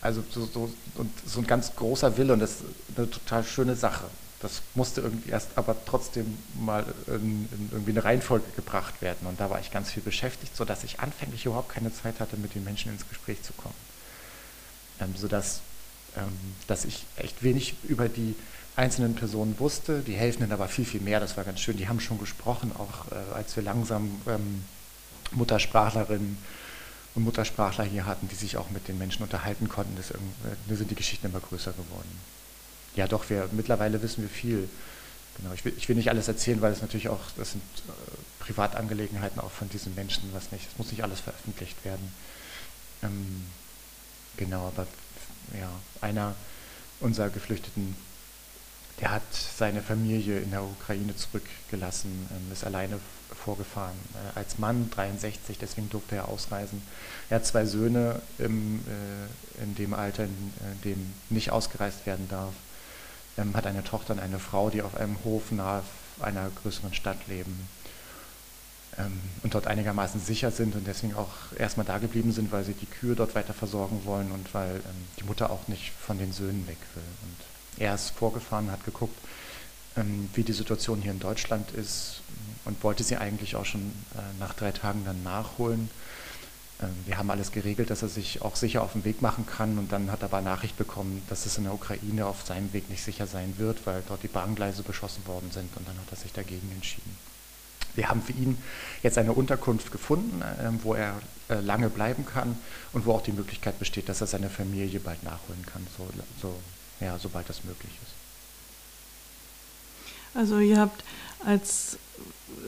also 0.00 0.22
so, 0.30 0.46
so, 0.46 0.72
und 0.94 1.12
so 1.26 1.40
ein 1.40 1.46
ganz 1.46 1.74
großer 1.74 2.16
Wille 2.16 2.32
und 2.32 2.40
das 2.40 2.52
ist 2.52 2.64
eine 2.96 3.10
total 3.10 3.44
schöne 3.44 3.74
Sache. 3.74 4.04
Das 4.40 4.62
musste 4.74 5.02
irgendwie 5.02 5.30
erst 5.30 5.50
aber 5.56 5.76
trotzdem 5.84 6.38
mal 6.58 6.84
in, 7.06 7.48
in 7.52 7.68
irgendwie 7.72 7.90
eine 7.90 8.04
Reihenfolge 8.04 8.50
gebracht 8.56 9.02
werden. 9.02 9.26
Und 9.26 9.38
da 9.38 9.50
war 9.50 9.60
ich 9.60 9.70
ganz 9.70 9.90
viel 9.90 10.02
beschäftigt, 10.02 10.56
sodass 10.56 10.82
ich 10.84 11.00
anfänglich 11.00 11.46
überhaupt 11.46 11.68
keine 11.68 11.92
Zeit 11.92 12.20
hatte, 12.20 12.36
mit 12.36 12.54
den 12.54 12.64
Menschen 12.64 12.90
ins 12.90 13.08
Gespräch 13.08 13.42
zu 13.42 13.52
kommen. 13.52 13.74
Ähm, 15.00 15.14
sodass 15.16 15.60
ähm, 16.16 16.32
dass 16.66 16.84
ich 16.84 17.04
echt 17.16 17.42
wenig 17.42 17.74
über 17.84 18.08
die 18.08 18.34
einzelnen 18.74 19.14
Personen 19.14 19.58
wusste, 19.58 20.00
die 20.00 20.14
Helfenden 20.14 20.52
aber 20.52 20.68
viel, 20.68 20.84
viel 20.84 21.00
mehr, 21.00 21.20
das 21.20 21.36
war 21.36 21.44
ganz 21.44 21.60
schön, 21.60 21.76
die 21.76 21.88
haben 21.88 22.00
schon 22.00 22.18
gesprochen, 22.18 22.72
auch 22.76 23.12
äh, 23.12 23.34
als 23.34 23.54
wir 23.54 23.62
langsam 23.62 24.20
ähm, 24.26 24.64
Muttersprachlerinnen 25.32 26.36
und 27.14 27.24
Muttersprachler 27.24 27.84
hier 27.84 28.06
hatten, 28.06 28.28
die 28.28 28.34
sich 28.34 28.56
auch 28.56 28.70
mit 28.70 28.88
den 28.88 28.98
Menschen 28.98 29.22
unterhalten 29.22 29.68
konnten, 29.68 29.96
das, 29.96 30.10
äh, 30.10 30.74
sind 30.74 30.90
die 30.90 30.96
Geschichten 30.96 31.26
immer 31.26 31.40
größer 31.40 31.72
geworden. 31.72 32.08
Ja 32.96 33.06
doch, 33.06 33.28
wir, 33.30 33.48
mittlerweile 33.52 34.02
wissen 34.02 34.22
wir 34.22 34.28
viel. 34.28 34.68
Genau, 35.36 35.52
ich 35.54 35.64
will, 35.64 35.72
ich 35.76 35.88
will 35.88 35.96
nicht 35.96 36.10
alles 36.10 36.28
erzählen, 36.28 36.60
weil 36.60 36.72
es 36.72 36.82
natürlich 36.82 37.08
auch, 37.08 37.20
das 37.36 37.52
sind 37.52 37.62
äh, 37.88 38.42
Privatangelegenheiten 38.42 39.40
auch 39.40 39.50
von 39.50 39.68
diesen 39.68 39.94
Menschen, 39.94 40.24
was 40.32 40.52
nicht, 40.52 40.66
es 40.70 40.78
muss 40.78 40.90
nicht 40.90 41.02
alles 41.02 41.20
veröffentlicht 41.20 41.84
werden. 41.84 42.12
Ähm, 43.02 43.44
genau, 44.36 44.66
aber 44.68 44.86
ja, 45.58 45.70
einer 46.00 46.34
unserer 47.00 47.30
Geflüchteten 47.30 47.96
der 49.00 49.12
hat 49.12 49.22
seine 49.32 49.82
Familie 49.82 50.40
in 50.40 50.50
der 50.50 50.62
Ukraine 50.62 51.16
zurückgelassen, 51.16 52.28
ähm, 52.30 52.52
ist 52.52 52.64
alleine 52.64 52.98
vorgefahren. 53.34 53.96
Äh, 54.14 54.38
als 54.38 54.58
Mann, 54.58 54.90
63, 54.90 55.58
deswegen 55.58 55.88
durfte 55.88 56.16
er 56.16 56.28
ausreisen. 56.28 56.82
Er 57.30 57.36
hat 57.36 57.46
zwei 57.46 57.64
Söhne 57.64 58.20
im, 58.38 58.80
äh, 58.80 59.62
in 59.62 59.74
dem 59.74 59.94
Alter, 59.94 60.24
in 60.24 60.30
äh, 60.30 60.84
dem 60.84 61.14
nicht 61.30 61.50
ausgereist 61.50 62.04
werden 62.04 62.28
darf. 62.28 62.52
Ähm, 63.38 63.54
hat 63.54 63.66
eine 63.66 63.84
Tochter 63.84 64.14
und 64.14 64.20
eine 64.20 64.38
Frau, 64.38 64.70
die 64.70 64.82
auf 64.82 64.96
einem 64.96 65.16
Hof 65.24 65.52
nahe 65.52 65.82
einer 66.20 66.50
größeren 66.62 66.92
Stadt 66.94 67.26
leben. 67.28 67.68
ähm, 68.98 69.20
und 69.42 69.54
dort 69.54 69.66
einigermaßen 69.66 70.20
sicher 70.20 70.50
sind 70.50 70.74
und 70.74 70.86
deswegen 70.86 71.14
auch 71.14 71.28
erstmal 71.56 71.86
da 71.86 71.98
geblieben 71.98 72.32
sind, 72.32 72.52
weil 72.52 72.64
sie 72.64 72.74
die 72.74 72.86
Kühe 72.86 73.14
dort 73.14 73.34
weiter 73.34 73.54
versorgen 73.54 74.02
wollen 74.04 74.32
und 74.32 74.52
weil 74.54 74.76
ähm, 74.76 75.06
die 75.18 75.24
Mutter 75.24 75.50
auch 75.50 75.68
nicht 75.68 75.92
von 75.92 76.18
den 76.18 76.32
Söhnen 76.32 76.66
weg 76.66 76.78
will. 76.94 77.02
Und 77.22 77.80
er 77.82 77.94
ist 77.94 78.10
vorgefahren, 78.10 78.70
hat 78.70 78.84
geguckt, 78.84 79.16
ähm, 79.96 80.28
wie 80.34 80.42
die 80.42 80.52
Situation 80.52 81.00
hier 81.00 81.12
in 81.12 81.20
Deutschland 81.20 81.70
ist 81.72 82.22
und 82.64 82.82
wollte 82.82 83.04
sie 83.04 83.16
eigentlich 83.16 83.56
auch 83.56 83.64
schon 83.64 83.92
äh, 84.14 84.38
nach 84.38 84.54
drei 84.54 84.72
Tagen 84.72 85.04
dann 85.04 85.22
nachholen. 85.22 85.90
Ähm, 86.82 86.94
wir 87.06 87.18
haben 87.18 87.30
alles 87.30 87.52
geregelt, 87.52 87.90
dass 87.90 88.02
er 88.02 88.08
sich 88.08 88.42
auch 88.42 88.56
sicher 88.56 88.82
auf 88.82 88.92
den 88.92 89.04
Weg 89.04 89.22
machen 89.22 89.46
kann 89.46 89.78
und 89.78 89.92
dann 89.92 90.10
hat 90.10 90.22
er 90.22 90.26
aber 90.26 90.40
Nachricht 90.40 90.76
bekommen, 90.76 91.22
dass 91.28 91.46
es 91.46 91.58
in 91.58 91.64
der 91.64 91.74
Ukraine 91.74 92.26
auf 92.26 92.44
seinem 92.44 92.72
Weg 92.72 92.88
nicht 92.90 93.02
sicher 93.02 93.26
sein 93.26 93.54
wird, 93.58 93.86
weil 93.86 94.02
dort 94.06 94.22
die 94.22 94.28
Bahngleise 94.28 94.82
beschossen 94.82 95.26
worden 95.26 95.50
sind 95.52 95.76
und 95.76 95.86
dann 95.86 95.96
hat 95.96 96.10
er 96.10 96.16
sich 96.16 96.32
dagegen 96.32 96.70
entschieden. 96.72 97.16
Wir 97.94 98.08
haben 98.08 98.22
für 98.22 98.32
ihn 98.32 98.56
jetzt 99.02 99.18
eine 99.18 99.32
Unterkunft 99.32 99.90
gefunden, 99.90 100.42
ähm, 100.62 100.80
wo 100.82 100.94
er 100.94 101.20
äh, 101.48 101.60
lange 101.60 101.90
bleiben 101.90 102.24
kann 102.24 102.56
und 102.92 103.04
wo 103.04 103.12
auch 103.12 103.22
die 103.22 103.32
Möglichkeit 103.32 103.78
besteht, 103.78 104.08
dass 104.08 104.20
er 104.20 104.26
seine 104.26 104.48
Familie 104.48 105.00
bald 105.00 105.22
nachholen 105.24 105.64
kann, 105.66 105.86
so, 105.96 106.08
so, 106.40 106.54
ja, 107.00 107.18
sobald 107.18 107.48
das 107.48 107.64
möglich 107.64 107.92
ist. 108.02 108.19
Also 110.34 110.58
ihr 110.58 110.78
habt 110.78 111.04
als 111.44 111.98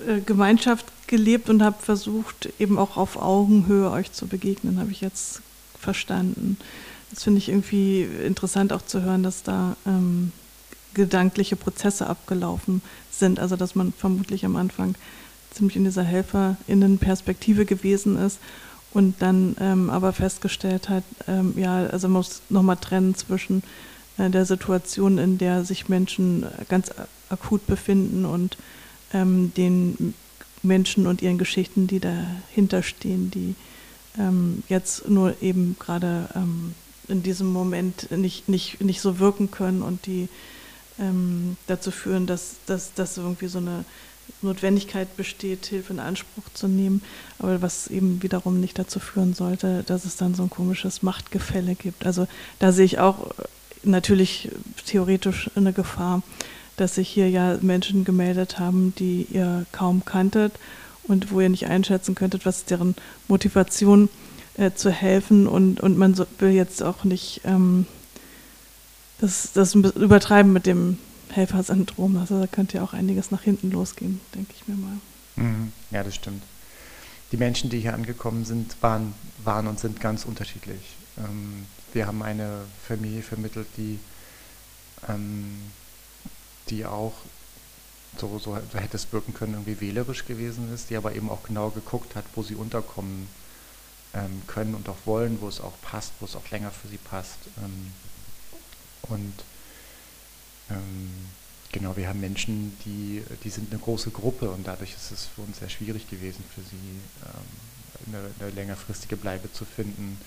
äh, 0.06 0.20
Gemeinschaft 0.20 0.86
gelebt 1.06 1.50
und 1.50 1.62
habt 1.62 1.82
versucht, 1.82 2.48
eben 2.58 2.78
auch 2.78 2.96
auf 2.96 3.16
Augenhöhe 3.16 3.90
euch 3.90 4.12
zu 4.12 4.26
begegnen, 4.26 4.78
habe 4.80 4.90
ich 4.90 5.00
jetzt 5.00 5.42
verstanden. 5.78 6.56
Das 7.10 7.24
finde 7.24 7.38
ich 7.38 7.50
irgendwie 7.50 8.02
interessant 8.02 8.72
auch 8.72 8.82
zu 8.82 9.02
hören, 9.02 9.22
dass 9.22 9.42
da 9.42 9.76
ähm, 9.86 10.32
gedankliche 10.94 11.56
Prozesse 11.56 12.06
abgelaufen 12.06 12.82
sind. 13.10 13.40
Also 13.40 13.56
dass 13.56 13.74
man 13.74 13.92
vermutlich 13.92 14.44
am 14.44 14.56
Anfang 14.56 14.94
ziemlich 15.50 15.76
in 15.76 15.84
dieser 15.84 16.02
Helferinnenperspektive 16.02 17.66
gewesen 17.66 18.16
ist 18.16 18.38
und 18.92 19.20
dann 19.20 19.56
ähm, 19.60 19.90
aber 19.90 20.12
festgestellt 20.12 20.88
hat, 20.88 21.04
ähm, 21.28 21.54
ja, 21.56 21.86
also 21.86 22.08
man 22.08 22.18
muss 22.18 22.42
nochmal 22.48 22.76
trennen 22.76 23.14
zwischen 23.14 23.62
äh, 24.18 24.30
der 24.30 24.46
Situation, 24.46 25.18
in 25.18 25.38
der 25.38 25.64
sich 25.64 25.88
Menschen 25.88 26.46
ganz 26.68 26.90
akut 27.32 27.66
befinden 27.66 28.24
und 28.24 28.56
ähm, 29.12 29.52
den 29.56 30.14
Menschen 30.62 31.06
und 31.06 31.22
ihren 31.22 31.38
Geschichten, 31.38 31.86
die 31.86 32.00
dahinter 32.00 32.82
stehen, 32.82 33.30
die 33.30 33.54
ähm, 34.18 34.62
jetzt 34.68 35.08
nur 35.08 35.34
eben 35.42 35.76
gerade 35.78 36.28
ähm, 36.34 36.74
in 37.08 37.22
diesem 37.22 37.52
Moment 37.52 38.10
nicht, 38.12 38.48
nicht, 38.48 38.80
nicht 38.80 39.00
so 39.00 39.18
wirken 39.18 39.50
können 39.50 39.82
und 39.82 40.06
die 40.06 40.28
ähm, 40.98 41.56
dazu 41.66 41.90
führen, 41.90 42.26
dass, 42.26 42.56
dass, 42.66 42.94
dass 42.94 43.16
irgendwie 43.16 43.48
so 43.48 43.58
eine 43.58 43.84
Notwendigkeit 44.40 45.16
besteht, 45.16 45.66
Hilfe 45.66 45.92
in 45.92 46.00
Anspruch 46.00 46.44
zu 46.54 46.68
nehmen, 46.68 47.02
aber 47.38 47.62
was 47.62 47.88
eben 47.88 48.22
wiederum 48.22 48.60
nicht 48.60 48.78
dazu 48.78 49.00
führen 49.00 49.34
sollte, 49.34 49.82
dass 49.86 50.04
es 50.04 50.16
dann 50.16 50.34
so 50.34 50.44
ein 50.44 50.50
komisches 50.50 51.02
Machtgefälle 51.02 51.74
gibt. 51.74 52.06
Also 52.06 52.26
da 52.58 52.72
sehe 52.72 52.84
ich 52.84 52.98
auch 52.98 53.32
natürlich 53.82 54.50
theoretisch 54.86 55.50
eine 55.54 55.72
Gefahr, 55.72 56.22
dass 56.82 56.96
sich 56.96 57.08
hier 57.08 57.30
ja 57.30 57.58
Menschen 57.62 58.04
gemeldet 58.04 58.58
haben, 58.58 58.92
die 58.98 59.28
ihr 59.30 59.66
kaum 59.70 60.04
kanntet 60.04 60.52
und 61.04 61.30
wo 61.30 61.40
ihr 61.40 61.48
nicht 61.48 61.66
einschätzen 61.66 62.16
könntet, 62.16 62.44
was 62.44 62.64
deren 62.64 62.96
Motivation 63.28 64.08
äh, 64.56 64.72
zu 64.72 64.90
helfen 64.90 65.46
und, 65.46 65.80
und 65.80 65.96
man 65.96 66.14
so, 66.14 66.26
will 66.40 66.50
jetzt 66.50 66.82
auch 66.82 67.04
nicht 67.04 67.42
ähm, 67.44 67.86
das, 69.20 69.52
das 69.52 69.74
übertreiben 69.74 70.52
mit 70.52 70.66
dem 70.66 70.98
Helfersyndrom. 71.30 72.16
Also 72.16 72.40
da 72.40 72.48
könnte 72.48 72.78
ja 72.78 72.82
auch 72.82 72.94
einiges 72.94 73.30
nach 73.30 73.42
hinten 73.42 73.70
losgehen, 73.70 74.20
denke 74.34 74.52
ich 74.56 74.66
mir 74.66 74.74
mal. 74.74 74.96
Mhm. 75.36 75.72
Ja, 75.92 76.02
das 76.02 76.16
stimmt. 76.16 76.42
Die 77.30 77.36
Menschen, 77.36 77.70
die 77.70 77.78
hier 77.78 77.94
angekommen 77.94 78.44
sind, 78.44 78.76
waren, 78.80 79.14
waren 79.44 79.68
und 79.68 79.78
sind 79.78 80.00
ganz 80.00 80.24
unterschiedlich. 80.24 80.96
Ähm, 81.16 81.66
wir 81.92 82.08
haben 82.08 82.22
eine 82.22 82.62
Familie 82.86 83.22
vermittelt, 83.22 83.68
die, 83.76 84.00
ähm, 85.08 85.46
die 86.68 86.84
auch, 86.84 87.14
so, 88.18 88.38
so, 88.38 88.56
hätte 88.56 88.96
es 88.96 89.12
wirken 89.12 89.34
können, 89.34 89.54
irgendwie 89.54 89.80
wählerisch 89.80 90.26
gewesen 90.26 90.72
ist, 90.72 90.90
die 90.90 90.96
aber 90.96 91.14
eben 91.14 91.30
auch 91.30 91.42
genau 91.42 91.70
geguckt 91.70 92.14
hat, 92.14 92.24
wo 92.34 92.42
sie 92.42 92.54
unterkommen 92.54 93.28
ähm, 94.14 94.42
können 94.46 94.74
und 94.74 94.88
auch 94.88 94.98
wollen, 95.04 95.40
wo 95.40 95.48
es 95.48 95.60
auch 95.60 95.72
passt, 95.82 96.12
wo 96.20 96.26
es 96.26 96.36
auch 96.36 96.50
länger 96.50 96.70
für 96.70 96.88
sie 96.88 96.98
passt. 96.98 97.38
Ähm, 97.58 97.92
und 99.08 99.34
ähm, 100.70 101.10
genau, 101.72 101.96
wir 101.96 102.08
haben 102.08 102.20
Menschen, 102.20 102.76
die, 102.84 103.22
die 103.42 103.50
sind 103.50 103.72
eine 103.72 103.80
große 103.80 104.10
Gruppe 104.10 104.50
und 104.50 104.66
dadurch 104.66 104.94
ist 104.94 105.10
es 105.10 105.26
für 105.26 105.42
uns 105.42 105.58
sehr 105.58 105.70
schwierig 105.70 106.08
gewesen, 106.08 106.44
für 106.54 106.60
sie 106.60 107.00
ähm, 107.24 108.14
eine, 108.14 108.30
eine, 108.38 108.50
längerfristige 108.50 109.16
Bleibe 109.16 109.52
zu 109.52 109.64
finden. 109.64 110.20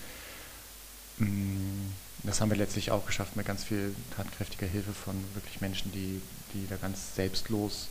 Mm, 1.18 1.92
das 2.22 2.40
haben 2.40 2.50
wir 2.50 2.56
letztlich 2.56 2.90
auch 2.90 3.06
geschafft 3.06 3.36
mit 3.36 3.46
ganz 3.46 3.64
viel 3.64 3.94
tatkräftiger 4.16 4.66
Hilfe 4.66 4.92
von 4.92 5.14
wirklich 5.34 5.60
Menschen, 5.60 5.92
die, 5.92 6.20
die 6.54 6.66
da 6.68 6.76
ganz 6.76 7.14
selbstlos 7.14 7.88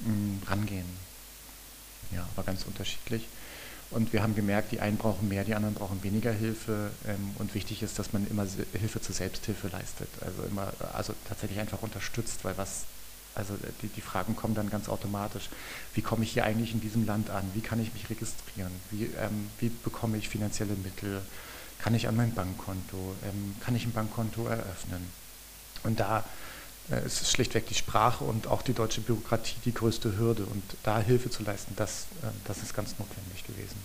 mh, 0.00 0.10
mm, 0.10 0.42
rangehen. 0.48 0.86
Ja, 2.12 2.26
aber 2.36 2.44
ganz 2.44 2.64
unterschiedlich. 2.64 3.26
Und 3.90 4.12
wir 4.12 4.22
haben 4.22 4.34
gemerkt, 4.34 4.72
die 4.72 4.80
einen 4.80 4.96
brauchen 4.96 5.28
mehr, 5.28 5.44
die 5.44 5.54
anderen 5.54 5.74
brauchen 5.74 6.02
weniger 6.02 6.32
Hilfe. 6.32 6.90
Ähm, 7.06 7.34
und 7.38 7.54
wichtig 7.54 7.82
ist, 7.82 7.98
dass 7.98 8.12
man 8.12 8.26
immer 8.28 8.46
Hilfe 8.72 9.00
zur 9.00 9.14
Selbsthilfe 9.14 9.68
leistet. 9.68 10.08
Also 10.20 10.42
immer, 10.44 10.72
also 10.94 11.14
tatsächlich 11.28 11.60
einfach 11.60 11.82
unterstützt, 11.82 12.44
weil 12.44 12.56
was, 12.56 12.84
also 13.34 13.54
die, 13.82 13.88
die 13.88 14.00
Fragen 14.00 14.36
kommen 14.36 14.54
dann 14.54 14.70
ganz 14.70 14.88
automatisch. 14.88 15.48
Wie 15.94 16.02
komme 16.02 16.24
ich 16.24 16.32
hier 16.32 16.44
eigentlich 16.44 16.72
in 16.72 16.80
diesem 16.80 17.06
Land 17.06 17.30
an? 17.30 17.44
Wie 17.54 17.60
kann 17.60 17.80
ich 17.80 17.92
mich 17.92 18.08
registrieren? 18.10 18.72
Wie, 18.90 19.04
ähm, 19.04 19.50
wie 19.60 19.68
bekomme 19.68 20.16
ich 20.16 20.28
finanzielle 20.28 20.74
Mittel? 20.74 21.22
Kann 21.84 21.94
ich 21.94 22.08
an 22.08 22.16
mein 22.16 22.32
Bankkonto? 22.32 23.14
Ähm, 23.24 23.56
kann 23.60 23.76
ich 23.76 23.84
ein 23.84 23.92
Bankkonto 23.92 24.46
eröffnen? 24.46 25.06
Und 25.82 26.00
da 26.00 26.24
äh, 26.90 27.04
ist 27.04 27.30
schlichtweg 27.30 27.66
die 27.66 27.74
Sprache 27.74 28.24
und 28.24 28.46
auch 28.46 28.62
die 28.62 28.72
deutsche 28.72 29.02
Bürokratie 29.02 29.56
die 29.66 29.74
größte 29.74 30.16
Hürde. 30.16 30.46
Und 30.46 30.62
da 30.82 30.98
Hilfe 30.98 31.28
zu 31.28 31.42
leisten, 31.42 31.74
das, 31.76 32.06
äh, 32.22 32.28
das 32.46 32.62
ist 32.62 32.72
ganz 32.72 32.92
notwendig 32.98 33.46
gewesen. 33.46 33.76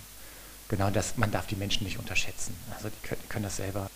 Genau, 0.69 0.89
das, 0.91 1.17
man 1.17 1.29
darf 1.29 1.47
die 1.47 1.57
Menschen 1.57 1.83
nicht 1.83 1.99
unterschätzen. 1.99 2.53
Also 2.73 2.87
die 2.87 3.05
können, 3.05 3.19
die 3.21 3.27
können 3.27 3.43
das 3.43 3.57
selber. 3.57 3.89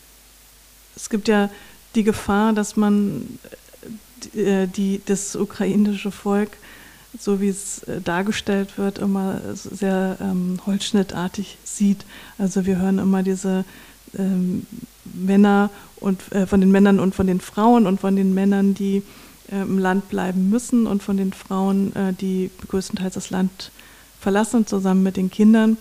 Es 0.98 1.10
gibt 1.10 1.30
ja 1.30 1.50
die 1.96 2.04
Gefahr, 2.04 2.52
dass 2.52 2.76
man 2.76 3.40
äh, 4.36 4.68
die, 4.68 5.02
das 5.06 5.34
ukrainische 5.38 6.12
Volk, 6.12 6.58
so 7.18 7.40
wie 7.40 7.48
es 7.48 7.84
dargestellt 8.04 8.78
wird, 8.78 8.98
immer 8.98 9.40
sehr 9.54 10.18
ähm, 10.20 10.60
holzschnittartig 10.66 11.58
sieht. 11.64 12.04
Also 12.38 12.66
wir 12.66 12.80
hören 12.80 13.00
immer 13.00 13.24
diese 13.24 13.64
ähm, 14.18 14.66
Männer 15.06 15.70
und 15.98 16.32
äh, 16.32 16.48
von 16.48 16.62
den 16.62 16.72
Männern 16.72 17.00
und 17.00 17.16
von 17.16 17.28
den 17.28 17.40
Frauen 17.40 17.88
und 17.88 18.00
von 18.00 18.16
den 18.16 18.34
Männern, 18.34 18.74
die 18.74 19.04
äh, 19.52 19.62
im 19.62 19.78
Land 19.78 20.10
bleiben 20.10 20.50
müssen 20.50 20.88
und 20.88 21.04
von 21.04 21.18
den 21.18 21.34
Frauen, 21.34 21.96
äh, 21.96 22.14
die 22.14 22.50
größtenteils 22.68 23.14
das 23.14 23.30
Land 23.30 23.72
verlassen, 24.20 24.66
zusammen 24.66 25.04
mit 25.04 25.18
den 25.18 25.30
Kindern. 25.30 25.78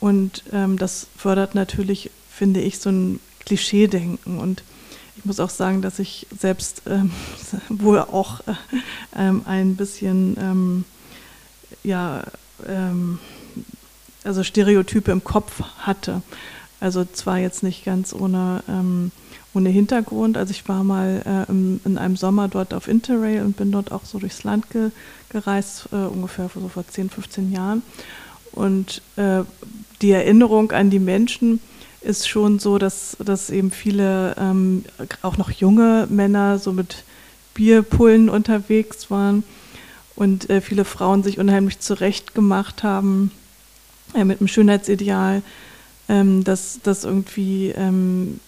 Und 0.00 0.44
ähm, 0.52 0.78
das 0.78 1.06
fördert 1.16 1.54
natürlich, 1.54 2.10
finde 2.30 2.60
ich, 2.60 2.78
so 2.78 2.90
ein 2.90 3.20
Klischeedenken. 3.40 4.38
Und 4.38 4.62
ich 5.16 5.24
muss 5.24 5.40
auch 5.40 5.50
sagen, 5.50 5.80
dass 5.80 5.98
ich 5.98 6.26
selbst 6.38 6.82
ähm, 6.86 7.10
wohl 7.68 8.00
auch 8.00 8.40
äh, 8.40 8.54
ähm, 9.16 9.42
ein 9.46 9.76
bisschen, 9.76 10.36
ähm, 10.38 10.84
ja, 11.82 12.24
ähm, 12.66 13.18
also 14.24 14.42
Stereotype 14.42 15.10
im 15.10 15.24
Kopf 15.24 15.62
hatte. 15.78 16.22
Also 16.80 17.04
zwar 17.04 17.38
jetzt 17.38 17.62
nicht 17.62 17.84
ganz 17.84 18.12
ohne, 18.12 18.62
ähm, 18.68 19.10
ohne 19.54 19.70
Hintergrund. 19.70 20.36
Also 20.36 20.50
ich 20.50 20.68
war 20.68 20.84
mal 20.84 21.22
äh, 21.24 21.50
im, 21.50 21.80
in 21.84 21.98
einem 21.98 22.16
Sommer 22.16 22.48
dort 22.48 22.74
auf 22.74 22.88
Interrail 22.88 23.42
und 23.42 23.56
bin 23.56 23.72
dort 23.72 23.92
auch 23.92 24.04
so 24.04 24.18
durchs 24.18 24.44
Land 24.44 24.70
ge 24.70 24.90
gereist, 25.30 25.88
äh, 25.92 25.96
ungefähr 25.96 26.48
so 26.54 26.68
vor 26.68 26.86
10, 26.86 27.10
15 27.10 27.52
Jahren. 27.52 27.82
Und 28.52 29.02
äh, 29.16 29.42
die 30.00 30.12
Erinnerung 30.12 30.70
an 30.70 30.90
die 30.90 31.00
Menschen 31.00 31.60
ist 32.00 32.28
schon 32.28 32.58
so, 32.58 32.78
dass, 32.78 33.16
dass 33.18 33.50
eben 33.50 33.70
viele, 33.70 34.36
ähm, 34.38 34.84
auch 35.22 35.38
noch 35.38 35.50
junge 35.50 36.06
Männer, 36.08 36.58
so 36.58 36.72
mit 36.72 37.02
Bierpullen 37.54 38.28
unterwegs 38.28 39.10
waren 39.10 39.42
und 40.16 40.50
äh, 40.50 40.60
viele 40.60 40.84
Frauen 40.84 41.22
sich 41.22 41.38
unheimlich 41.38 41.80
zurecht 41.80 42.34
gemacht 42.34 42.82
haben 42.82 43.30
äh, 44.14 44.24
mit 44.24 44.40
einem 44.40 44.48
Schönheitsideal 44.48 45.42
ähm, 46.08 46.44
dass 46.44 46.80
das 46.82 47.04
irgendwie, 47.04 47.70
ähm, 47.70 48.40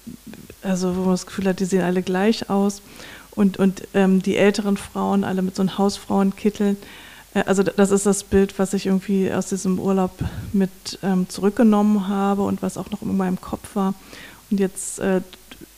also 0.62 0.96
wo 0.96 1.00
man 1.02 1.10
das 1.12 1.26
Gefühl 1.26 1.46
hat, 1.46 1.60
die 1.60 1.64
sehen 1.64 1.82
alle 1.82 2.02
gleich 2.02 2.50
aus 2.50 2.82
und, 3.30 3.58
und 3.58 3.86
ähm, 3.94 4.22
die 4.22 4.36
älteren 4.36 4.76
Frauen 4.76 5.24
alle 5.24 5.42
mit 5.42 5.56
so 5.56 5.62
einem 5.62 5.78
Hausfrauenkittel. 5.78 6.76
Äh, 7.34 7.44
also 7.46 7.62
das 7.62 7.90
ist 7.90 8.06
das 8.06 8.24
Bild, 8.24 8.58
was 8.58 8.74
ich 8.74 8.86
irgendwie 8.86 9.32
aus 9.32 9.48
diesem 9.48 9.78
Urlaub 9.78 10.12
mit 10.52 10.98
ähm, 11.02 11.28
zurückgenommen 11.28 12.08
habe 12.08 12.42
und 12.42 12.62
was 12.62 12.76
auch 12.76 12.90
noch 12.90 13.02
in 13.02 13.16
meinem 13.16 13.40
Kopf 13.40 13.76
war. 13.76 13.94
Und 14.50 14.60
jetzt 14.60 14.98
äh, 14.98 15.20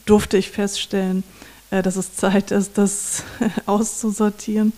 durfte 0.06 0.36
ich 0.36 0.50
feststellen, 0.50 1.24
äh, 1.70 1.82
dass 1.82 1.96
es 1.96 2.14
Zeit 2.14 2.50
ist, 2.50 2.78
das 2.78 3.24
auszusortieren. 3.66 4.72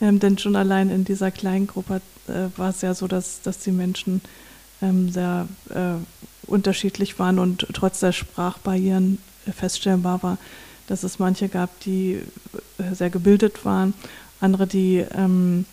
Ähm, 0.00 0.20
denn 0.20 0.38
schon 0.38 0.56
allein 0.56 0.90
in 0.90 1.04
dieser 1.04 1.30
kleinen 1.30 1.66
Gruppe 1.66 2.00
äh, 2.28 2.56
war 2.56 2.70
es 2.70 2.80
ja 2.80 2.94
so, 2.94 3.06
dass, 3.06 3.42
dass 3.42 3.58
die 3.58 3.72
Menschen 3.72 4.20
ähm, 4.82 5.10
sehr 5.10 5.46
äh, 5.70 6.19
unterschiedlich 6.46 7.18
waren 7.18 7.38
und 7.38 7.66
trotz 7.72 8.00
der 8.00 8.12
Sprachbarrieren 8.12 9.18
feststellbar 9.54 10.22
war, 10.22 10.38
dass 10.86 11.02
es 11.02 11.18
manche 11.18 11.48
gab, 11.48 11.78
die 11.80 12.20
äh, 12.78 12.94
sehr 12.94 13.10
gebildet 13.10 13.64
waren, 13.64 13.94
andere, 14.40 14.66
die 14.66 15.04
ähm, 15.14 15.64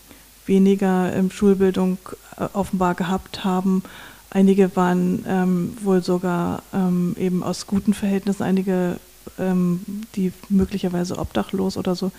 weniger 0.46 1.14
ähm, 1.14 1.32
Schulbildung 1.32 1.98
äh, 2.38 2.46
offenbar 2.54 2.96
gehabt 2.96 3.44
haben. 3.44 3.84
Einige 4.30 4.76
waren 4.76 5.26
ähm, 5.28 5.78
wohl 5.82 6.04
sogar 6.04 6.64
ähm, 6.74 7.16
eben 7.18 7.44
aus 7.44 7.66
guten 7.66 7.94
Verhältnissen, 7.94 8.44
einige, 8.44 9.00
ähm, 9.40 9.82
die 10.16 10.32
möglicherweise 10.50 11.18
obdachlos 11.18 11.78
oder 11.78 11.96
so 11.96 12.12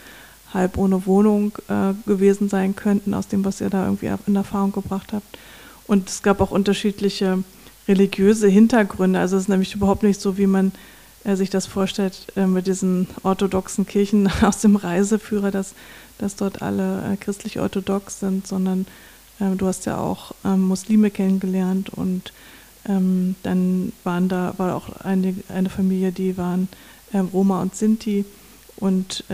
halb 0.53 0.79
ohne 0.79 1.05
Wohnung 1.07 1.53
äh, 1.69 1.93
gewesen 2.07 2.49
sein 2.49 2.75
könnten, 2.75 3.13
aus 3.15 3.29
dem, 3.29 3.45
was 3.45 3.61
ihr 3.61 3.71
da 3.71 3.85
irgendwie 3.85 4.11
in 4.27 4.37
Erfahrung 4.37 4.73
gebracht 4.73 5.13
habt. 5.13 5.39
Und 5.87 6.09
es 6.09 6.23
gab 6.23 6.41
auch 6.41 6.51
unterschiedliche 6.51 7.43
religiöse 7.89 8.49
Hintergründe. 8.49 9.19
Also 9.19 9.37
es 9.37 9.45
ist 9.45 9.49
nämlich 9.49 9.75
überhaupt 9.75 10.03
nicht 10.03 10.21
so, 10.21 10.37
wie 10.37 10.47
man 10.47 10.73
äh, 11.25 11.35
sich 11.37 11.51
das 11.51 11.67
vorstellt 11.67 12.27
äh, 12.37 12.47
mit 12.47 12.67
diesen 12.67 13.09
orthodoxen 13.23 13.87
Kirchen 13.87 14.31
aus 14.43 14.61
dem 14.61 14.77
Reiseführer, 14.77 15.51
dass, 15.51 15.75
dass 16.19 16.37
dort 16.37 16.63
alle 16.63 17.13
äh, 17.13 17.17
christlich-orthodox 17.17 18.21
sind, 18.21 18.47
sondern 18.47 18.87
ähm, 19.41 19.59
du 19.59 19.67
hast 19.67 19.87
ja 19.87 19.99
auch 19.99 20.35
ähm, 20.45 20.69
Muslime 20.69 21.11
kennengelernt 21.11 21.91
und 21.91 22.33
ähm, 22.87 23.35
dann 23.43 23.93
waren 24.05 24.29
da 24.29 24.55
war 24.59 24.77
auch 24.77 25.01
eine, 25.01 25.35
eine 25.49 25.71
Familie, 25.71 26.13
die 26.13 26.37
waren 26.37 26.69
Roma 27.33 27.63
und 27.63 27.75
Sinti 27.75 28.27
und 28.77 29.25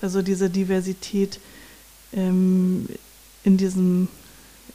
also 0.00 0.22
diese 0.22 0.48
Diversität 0.48 1.38
in 2.12 2.88
diesem 3.44 4.08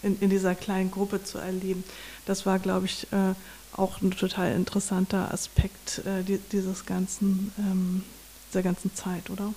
in, 0.04 0.18
in, 0.20 0.30
dieser 0.30 0.54
kleinen 0.54 0.92
Gruppe 0.92 1.24
zu 1.24 1.40
erleben, 1.40 1.84
das 2.32 2.46
war, 2.46 2.60
glaube 2.60 2.86
ich, 2.86 3.12
äh, 3.12 3.36
auch 3.74 4.02
ein 4.02 4.12
total 4.12 4.54
interessanter 4.54 5.34
Aspekt 5.34 6.00
äh, 6.00 6.24
die, 6.24 6.38
dieses 6.38 6.86
ganzen, 6.86 7.52
ähm, 7.58 8.04
dieser 8.50 8.64
ganzen 8.64 8.96
Zeit, 8.96 9.30
oder? 9.30 9.54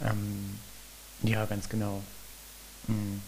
Ähm, 0.00 0.58
ja, 1.22 1.44
ganz 1.46 1.68
genau. 1.68 2.00
Mhm. 2.86 3.20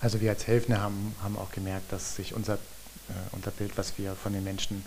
Also 0.00 0.20
wir 0.20 0.30
als 0.30 0.46
Helfende 0.48 0.80
haben, 0.80 1.14
haben 1.22 1.38
auch 1.38 1.52
gemerkt, 1.52 1.92
dass 1.92 2.16
sich 2.16 2.34
unser, 2.34 2.54
äh, 2.54 3.12
unser 3.32 3.52
Bild, 3.52 3.78
was 3.78 3.96
wir 3.96 4.16
von 4.16 4.32
den 4.32 4.42
Menschen 4.42 4.84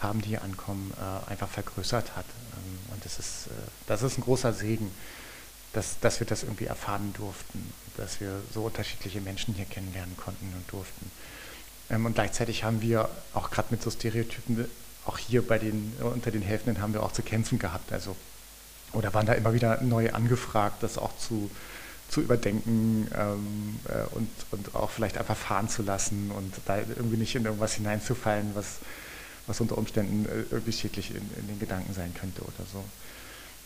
haben, 0.00 0.22
die 0.22 0.30
hier 0.30 0.42
ankommen, 0.42 0.92
äh, 0.96 1.30
einfach 1.30 1.48
vergrößert 1.48 2.16
hat. 2.16 2.26
Ähm, 2.56 2.94
und 2.94 3.04
das 3.04 3.18
ist, 3.18 3.48
äh, 3.48 3.68
das 3.86 4.02
ist 4.02 4.16
ein 4.16 4.22
großer 4.22 4.54
Segen, 4.54 4.90
dass, 5.74 6.00
dass 6.00 6.20
wir 6.20 6.26
das 6.26 6.42
irgendwie 6.42 6.66
erfahren 6.66 7.12
durften, 7.18 7.72
dass 7.98 8.20
wir 8.20 8.40
so 8.54 8.62
unterschiedliche 8.62 9.20
Menschen 9.20 9.52
hier 9.54 9.66
kennenlernen 9.66 10.16
konnten 10.16 10.52
und 10.54 10.72
durften. 10.72 11.10
Ähm, 11.92 12.06
und 12.06 12.14
gleichzeitig 12.14 12.64
haben 12.64 12.82
wir 12.82 13.08
auch 13.34 13.50
gerade 13.50 13.68
mit 13.70 13.82
so 13.82 13.90
Stereotypen, 13.90 14.66
auch 15.04 15.18
hier 15.18 15.46
bei 15.46 15.58
den, 15.58 15.92
unter 16.00 16.30
den 16.30 16.42
Helfenden 16.42 16.82
haben 16.82 16.94
wir 16.94 17.02
auch 17.02 17.12
zu 17.12 17.22
kämpfen 17.22 17.58
gehabt. 17.58 17.92
Also, 17.92 18.16
oder 18.92 19.12
waren 19.14 19.26
da 19.26 19.34
immer 19.34 19.52
wieder 19.52 19.80
neu 19.82 20.12
angefragt, 20.12 20.82
das 20.82 20.98
auch 20.98 21.16
zu, 21.18 21.50
zu 22.08 22.20
überdenken 22.20 23.08
ähm, 23.14 23.80
äh, 23.88 24.14
und, 24.14 24.28
und 24.50 24.74
auch 24.74 24.90
vielleicht 24.90 25.18
einfach 25.18 25.36
fahren 25.36 25.68
zu 25.68 25.82
lassen 25.82 26.30
und 26.30 26.54
da 26.66 26.78
irgendwie 26.78 27.16
nicht 27.16 27.34
in 27.34 27.44
irgendwas 27.44 27.74
hineinzufallen, 27.74 28.54
was, 28.54 28.78
was 29.46 29.60
unter 29.60 29.78
Umständen 29.78 30.26
äh, 30.26 30.44
irgendwie 30.50 30.72
schädlich 30.72 31.10
in, 31.10 31.28
in, 31.38 31.48
den 31.48 31.58
Gedanken 31.58 31.92
sein 31.94 32.14
könnte 32.14 32.42
oder 32.42 32.66
so. 32.72 32.84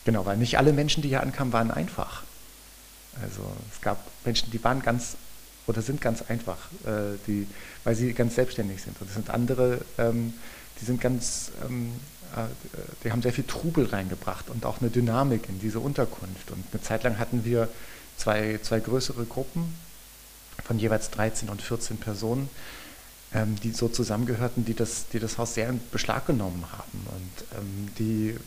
Genau, 0.05 0.25
weil 0.25 0.37
nicht 0.37 0.57
alle 0.57 0.73
Menschen, 0.73 1.03
die 1.03 1.09
hier 1.09 1.21
ankamen, 1.21 1.53
waren 1.53 1.71
einfach. 1.71 2.23
Also 3.21 3.41
es 3.73 3.81
gab 3.81 3.99
Menschen, 4.25 4.49
die 4.51 4.63
waren 4.63 4.81
ganz 4.81 5.17
oder 5.67 5.81
sind 5.81 6.01
ganz 6.01 6.23
einfach, 6.23 6.57
äh, 6.85 7.17
die, 7.27 7.47
weil 7.83 7.95
sie 7.95 8.13
ganz 8.13 8.35
selbstständig 8.35 8.81
sind. 8.81 8.99
Und 9.01 9.07
es 9.07 9.13
sind 9.13 9.29
andere, 9.29 9.81
ähm, 9.97 10.33
die 10.81 10.85
sind 10.85 11.01
ganz, 11.01 11.51
ähm, 11.67 11.91
äh, 12.35 12.45
die 13.03 13.11
haben 13.11 13.21
sehr 13.21 13.33
viel 13.33 13.43
Trubel 13.43 13.85
reingebracht 13.85 14.49
und 14.49 14.65
auch 14.65 14.81
eine 14.81 14.89
Dynamik 14.89 15.49
in 15.49 15.59
diese 15.59 15.79
Unterkunft. 15.79 16.51
Und 16.51 16.63
eine 16.71 16.81
Zeit 16.81 17.03
lang 17.03 17.19
hatten 17.19 17.43
wir 17.45 17.69
zwei, 18.15 18.59
zwei 18.63 18.79
größere 18.79 19.25
Gruppen 19.25 19.75
von 20.63 20.79
jeweils 20.79 21.11
13 21.11 21.49
und 21.49 21.61
14 21.61 21.97
Personen, 21.97 22.49
ähm, 23.33 23.57
die 23.61 23.71
so 23.71 23.89
zusammengehörten, 23.89 24.63
die 24.63 24.73
das, 24.73 25.07
die 25.09 25.19
das 25.19 25.37
Haus 25.37 25.53
sehr 25.53 25.69
in 25.69 25.81
Beschlag 25.91 26.25
genommen 26.25 26.63
haben 26.71 27.07
und 27.07 27.59
ähm, 27.59 27.89
die, 27.99 28.37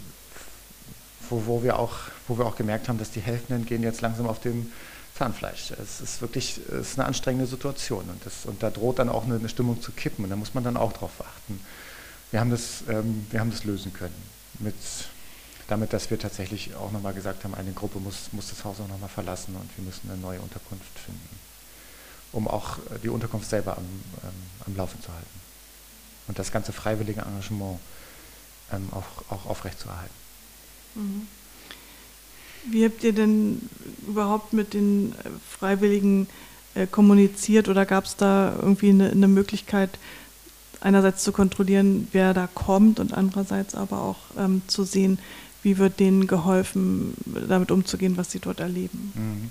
wo, 1.28 1.44
wo, 1.46 1.62
wir 1.62 1.78
auch, 1.78 1.96
wo 2.28 2.38
wir 2.38 2.46
auch 2.46 2.56
gemerkt 2.56 2.88
haben, 2.88 2.98
dass 2.98 3.10
die 3.10 3.20
Helfenden 3.20 3.66
gehen 3.66 3.82
jetzt 3.82 4.00
langsam 4.00 4.26
auf 4.26 4.40
dem 4.40 4.72
Zahnfleisch. 5.20 5.72
Es 5.72 6.00
ist 6.00 6.22
wirklich 6.22 6.58
es 6.72 6.92
ist 6.92 6.98
eine 6.98 7.06
anstrengende 7.06 7.46
Situation 7.46 8.08
und, 8.08 8.24
das, 8.24 8.46
und 8.46 8.62
da 8.62 8.70
droht 8.70 8.98
dann 8.98 9.10
auch 9.10 9.24
eine, 9.24 9.34
eine, 9.34 9.50
Stimmung 9.50 9.82
zu 9.82 9.92
kippen 9.92 10.24
und 10.24 10.30
da 10.30 10.36
muss 10.36 10.54
man 10.54 10.64
dann 10.64 10.78
auch 10.78 10.94
drauf 10.94 11.10
achten. 11.20 11.60
Wir 12.30 12.40
haben 12.40 12.50
das, 12.50 12.84
ähm, 12.88 13.26
wir 13.30 13.40
haben 13.40 13.50
das 13.50 13.64
lösen 13.64 13.92
können 13.92 14.14
mit 14.60 14.74
damit, 15.68 15.92
dass 15.92 16.10
wir 16.10 16.18
tatsächlich 16.18 16.74
auch 16.74 16.90
nochmal 16.90 17.12
gesagt 17.12 17.44
haben, 17.44 17.54
eine 17.54 17.72
Gruppe 17.72 18.00
muss, 18.00 18.32
muss 18.32 18.48
das 18.48 18.64
Haus 18.64 18.80
auch 18.80 18.88
nochmal 18.88 19.10
verlassen 19.10 19.54
und 19.56 19.68
wir 19.76 19.84
müssen 19.84 20.10
eine 20.10 20.18
neue 20.18 20.40
Unterkunft 20.40 20.98
finden, 20.98 21.38
um 22.32 22.48
auch 22.48 22.78
die 23.02 23.10
Unterkunft 23.10 23.50
selber 23.50 23.76
am, 23.76 23.84
ähm, 23.84 24.30
am 24.66 24.74
Laufen 24.74 25.02
zu 25.02 25.12
halten 25.12 25.40
und 26.28 26.38
das 26.38 26.50
ganze 26.50 26.72
freiwillige 26.72 27.20
Engagement 27.20 27.78
ähm, 28.72 28.88
auch, 28.92 29.30
auch 29.30 29.44
aufrechtzuerhalten. 29.44 30.14
Mhm. 30.94 31.28
Wie 32.68 32.84
habt 32.84 33.02
ihr 33.04 33.12
denn 33.12 33.62
überhaupt 34.06 34.52
mit 34.52 34.74
den 34.74 35.12
äh, 35.12 35.30
Freiwilligen 35.48 36.26
äh, 36.74 36.86
kommuniziert 36.86 37.68
oder 37.68 37.86
gab 37.86 38.04
es 38.04 38.16
da 38.16 38.54
irgendwie 38.60 38.90
eine, 38.90 39.10
eine 39.10 39.28
Möglichkeit, 39.28 39.90
einerseits 40.80 41.22
zu 41.22 41.32
kontrollieren, 41.32 42.08
wer 42.12 42.34
da 42.34 42.48
kommt 42.52 43.00
und 43.00 43.12
andererseits 43.12 43.74
aber 43.74 44.02
auch 44.02 44.18
ähm, 44.38 44.62
zu 44.66 44.84
sehen, 44.84 45.18
wie 45.62 45.78
wird 45.78 46.00
denen 46.00 46.26
geholfen, 46.26 47.14
damit 47.48 47.70
umzugehen, 47.70 48.16
was 48.16 48.30
sie 48.30 48.38
dort 48.38 48.60
erleben? 48.60 49.12
Mhm. 49.14 49.50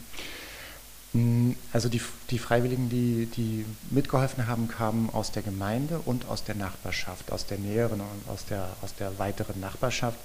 Mm, 1.13 1.51
also 1.73 1.89
die, 1.89 2.01
die 2.29 2.39
Freiwilligen, 2.39 2.89
die, 2.89 3.25
die 3.25 3.65
mitgeholfen 3.89 4.47
haben, 4.47 4.67
kamen 4.67 5.09
aus 5.09 5.31
der 5.31 5.41
Gemeinde 5.41 5.99
und 6.05 6.27
aus 6.27 6.43
der 6.43 6.55
Nachbarschaft, 6.55 7.31
aus 7.31 7.45
der 7.45 7.57
näheren 7.57 8.01
und 8.01 8.31
aus 8.31 8.45
der, 8.45 8.69
aus 8.81 8.93
der 8.95 9.17
weiteren 9.17 9.59
Nachbarschaft. 9.59 10.19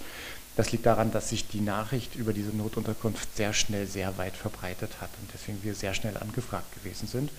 Das 0.56 0.70
liegt 0.70 0.86
daran, 0.86 1.10
dass 1.10 1.30
sich 1.30 1.48
die 1.48 1.60
Nachricht 1.60 2.14
über 2.14 2.32
diese 2.32 2.50
Notunterkunft 2.50 3.36
sehr 3.36 3.52
schnell 3.52 3.86
sehr 3.86 4.18
weit 4.18 4.36
verbreitet 4.36 5.00
hat 5.00 5.10
und 5.20 5.28
deswegen 5.32 5.62
wir 5.64 5.74
sehr 5.74 5.94
schnell 5.94 6.16
angefragt 6.16 6.72
gewesen 6.76 7.08
sind. 7.08 7.30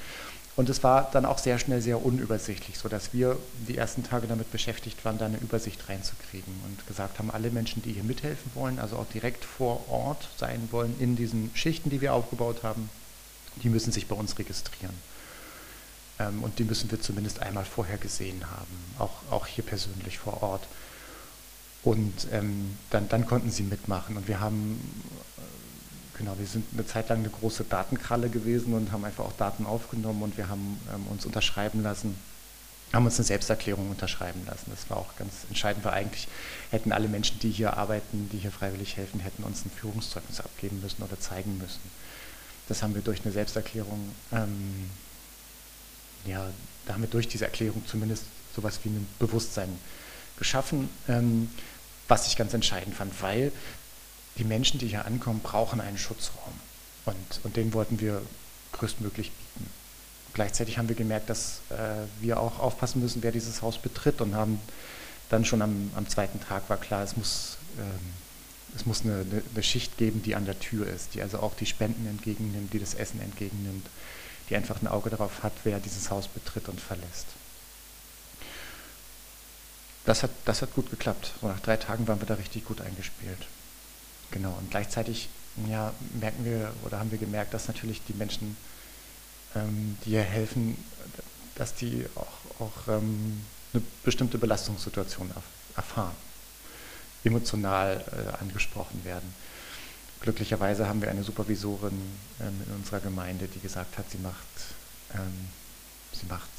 Und 0.58 0.70
es 0.70 0.84
war 0.84 1.10
dann 1.12 1.26
auch 1.26 1.38
sehr 1.38 1.60
schnell 1.60 1.82
sehr 1.82 2.06
unübersichtlich, 2.06 2.78
sodass 2.78 3.14
wir 3.14 3.38
die 3.68 3.78
ersten 3.78 4.04
Tage 4.04 4.28
damit 4.28 4.52
beschäftigt 4.52 5.04
waren, 5.04 5.18
da 5.18 5.26
eine 5.26 5.38
Übersicht 5.38 5.90
reinzukriegen 5.90 6.54
und 6.66 6.88
gesagt 6.88 7.20
haben, 7.20 7.30
alle 7.30 7.52
Menschen, 7.52 7.82
die 7.82 7.92
hier 7.92 8.04
mithelfen 8.04 8.52
wollen, 8.54 8.80
also 8.80 8.96
auch 8.96 9.08
direkt 9.14 9.44
vor 9.44 9.90
Ort 9.90 10.30
sein 10.38 10.70
wollen 10.72 10.96
in 11.00 11.18
diesen 11.18 11.52
Schichten, 11.56 11.90
die 11.90 12.00
wir 12.00 12.14
aufgebaut 12.14 12.64
haben, 12.64 12.90
die 13.64 13.70
müssen 13.70 13.92
sich 13.92 14.08
bei 14.08 14.16
uns 14.16 14.38
registrieren. 14.38 14.96
Ähm, 16.20 16.44
und 16.44 16.60
die 16.60 16.64
müssen 16.64 16.90
wir 16.92 17.02
zumindest 17.02 17.42
einmal 17.42 17.66
vorher 17.66 17.98
gesehen 17.98 18.50
haben, 18.50 18.96
auch, 19.00 19.32
auch 19.32 19.48
hier 19.48 19.64
persönlich 19.64 20.20
vor 20.20 20.42
Ort. 20.42 20.68
Und 21.84 22.28
ähm, 22.32 22.78
dann, 22.90 23.08
dann 23.10 23.26
konnten 23.28 23.52
sie 23.52 23.64
mitmachen. 23.64 24.18
Und 24.18 24.28
wir 24.28 24.40
haben 24.40 24.80
Genau, 26.18 26.38
wir 26.40 26.48
sind 26.48 26.66
eine 26.74 26.86
Zeit 26.86 27.10
lang 27.10 27.20
eine 27.20 27.30
große 27.30 27.66
Datenkralle 27.66 28.30
gewesen 28.30 28.74
und 28.74 28.92
haben 28.92 29.04
einfach 29.04 29.26
auch 29.26 29.34
Daten 29.34 29.66
aufgenommen 29.66 30.24
und 30.24 30.38
wir 30.38 30.48
haben 30.48 30.80
ähm, 30.94 31.08
uns 31.08 31.26
unterschreiben 31.26 31.84
lassen, 31.84 32.16
haben 32.94 33.06
uns 33.06 33.18
eine 33.18 33.26
Selbsterklärung 33.26 33.90
unterschreiben 33.90 34.42
lassen. 34.46 34.72
Das 34.72 34.90
war 34.90 34.98
auch 34.98 35.14
ganz 35.18 35.34
entscheidend, 35.50 35.84
weil 35.84 35.94
eigentlich 35.94 36.30
hätten 36.72 36.94
alle 36.94 37.10
Menschen, 37.10 37.40
die 37.40 37.52
hier 37.52 37.76
arbeiten, 37.76 38.30
die 38.32 38.38
hier 38.38 38.52
freiwillig 38.52 38.96
helfen, 38.96 39.20
hätten 39.20 39.44
uns 39.44 39.66
ein 39.66 39.72
Führungszeugnis 39.72 40.40
abgeben 40.40 40.80
müssen 40.82 41.04
oder 41.04 41.20
zeigen 41.20 41.58
müssen. 41.58 41.82
Das 42.68 42.82
haben 42.82 42.96
wir 42.96 43.02
durch 43.02 43.22
eine 43.24 43.32
Selbsterklärung, 43.32 44.12
ähm, 44.32 44.90
ja, 46.26 46.50
damit 46.86 47.14
durch 47.14 47.28
diese 47.28 47.46
Erklärung 47.46 47.84
zumindest 47.86 48.24
sowas 48.56 48.80
wie 48.84 48.90
ein 48.90 49.08
Bewusstsein 49.20 49.70
geschaffen, 50.38 50.90
ähm, 51.08 51.50
was 52.08 52.28
ich 52.28 52.36
ganz 52.36 52.54
entscheidend 52.54 52.96
fand, 52.96 53.22
weil 53.22 53.52
die 54.38 54.44
Menschen, 54.44 54.80
die 54.80 54.88
hier 54.88 55.06
ankommen, 55.06 55.40
brauchen 55.42 55.80
einen 55.82 55.98
Schutzraum. 55.98 56.54
Und, 57.06 57.16
und 57.44 57.56
den 57.56 57.74
wollten 57.74 58.00
wir 58.00 58.22
größtmöglich 58.74 59.32
bieten. 59.32 59.70
Gleichzeitig 60.34 60.78
haben 60.78 60.90
wir 60.90 60.96
gemerkt, 60.96 61.30
dass 61.30 61.62
äh, 61.70 61.76
wir 62.20 62.40
auch 62.40 62.60
aufpassen 62.60 63.02
müssen, 63.02 63.24
wer 63.24 63.32
dieses 63.32 63.62
Haus 63.62 63.78
betritt 63.78 64.20
und 64.22 64.36
haben 64.36 64.60
dann 65.30 65.46
schon 65.46 65.62
am, 65.62 65.92
am 65.96 66.08
zweiten 66.08 66.40
Tag 66.42 66.70
war 66.70 66.78
klar, 66.78 67.04
es 67.04 67.16
muss, 67.16 67.58
ähm, 67.80 68.14
es 68.76 68.86
muss 68.86 69.02
eine, 69.02 69.26
eine, 69.54 69.64
Schicht 69.64 69.98
geben, 69.98 70.22
die 70.22 70.36
an 70.36 70.46
der 70.46 70.60
Tür 70.60 70.88
ist, 70.88 71.14
die 71.14 71.22
also 71.22 71.40
auch 71.40 71.56
die 71.56 71.66
Spenden 71.66 72.08
entgegennimmt, 72.08 72.74
die 72.74 72.80
das 72.80 72.94
Essen 72.94 73.22
entgegennimmt, 73.22 73.88
die 74.50 74.56
einfach 74.56 74.82
ein 74.82 74.88
Auge 74.88 75.10
darauf 75.10 75.44
hat, 75.44 75.54
wer 75.64 75.80
dieses 75.80 76.10
Haus 76.12 76.28
betritt 76.28 76.68
und 76.68 76.82
verlässt. 76.82 77.28
Das 80.06 80.22
hat, 80.24 80.32
das 80.46 80.62
hat 80.62 80.74
gut 80.76 80.92
geklappt. 80.92 81.34
So 81.42 81.48
nach 81.48 81.60
drei 81.62 81.78
Tagen 81.78 82.08
waren 82.08 82.20
wir 82.20 82.28
da 82.28 82.36
richtig 82.36 82.66
gut 82.66 82.82
eingespielt. 82.82 83.48
Genau, 84.32 84.56
und 84.60 84.70
gleichzeitig 84.70 85.30
ja, 85.70 85.94
merken 86.20 86.46
wir 86.46 86.72
oder 86.84 87.00
haben 87.00 87.12
wir 87.12 87.18
gemerkt, 87.18 87.54
dass 87.54 87.68
natürlich 87.68 88.02
die 88.08 88.14
Menschen, 88.14 88.58
ähm, 89.56 89.98
die 90.06 90.12
hier 90.12 90.22
helfen, 90.22 90.78
dass 91.56 91.74
die 91.74 92.06
auch, 92.16 92.62
auch 92.62 92.88
ähm, 92.90 93.42
eine 93.74 93.82
bestimmte 94.04 94.38
Belastungssituation 94.38 95.32
erfahren, 95.76 96.16
emotional 97.26 98.04
äh, 98.12 98.42
angesprochen 98.42 99.04
werden. 99.04 99.34
Glücklicherweise 100.22 100.88
haben 100.88 101.02
wir 101.02 101.10
eine 101.10 101.24
Supervisorin 101.24 102.00
ähm, 102.40 102.62
in 102.68 102.76
unserer 102.76 103.00
Gemeinde, 103.00 103.48
die 103.48 103.60
gesagt 103.60 103.98
hat, 103.98 104.10
sie 104.10 104.18
macht, 104.18 104.36
ähm, 105.14 105.50
sie, 106.14 106.26
macht, 106.28 106.50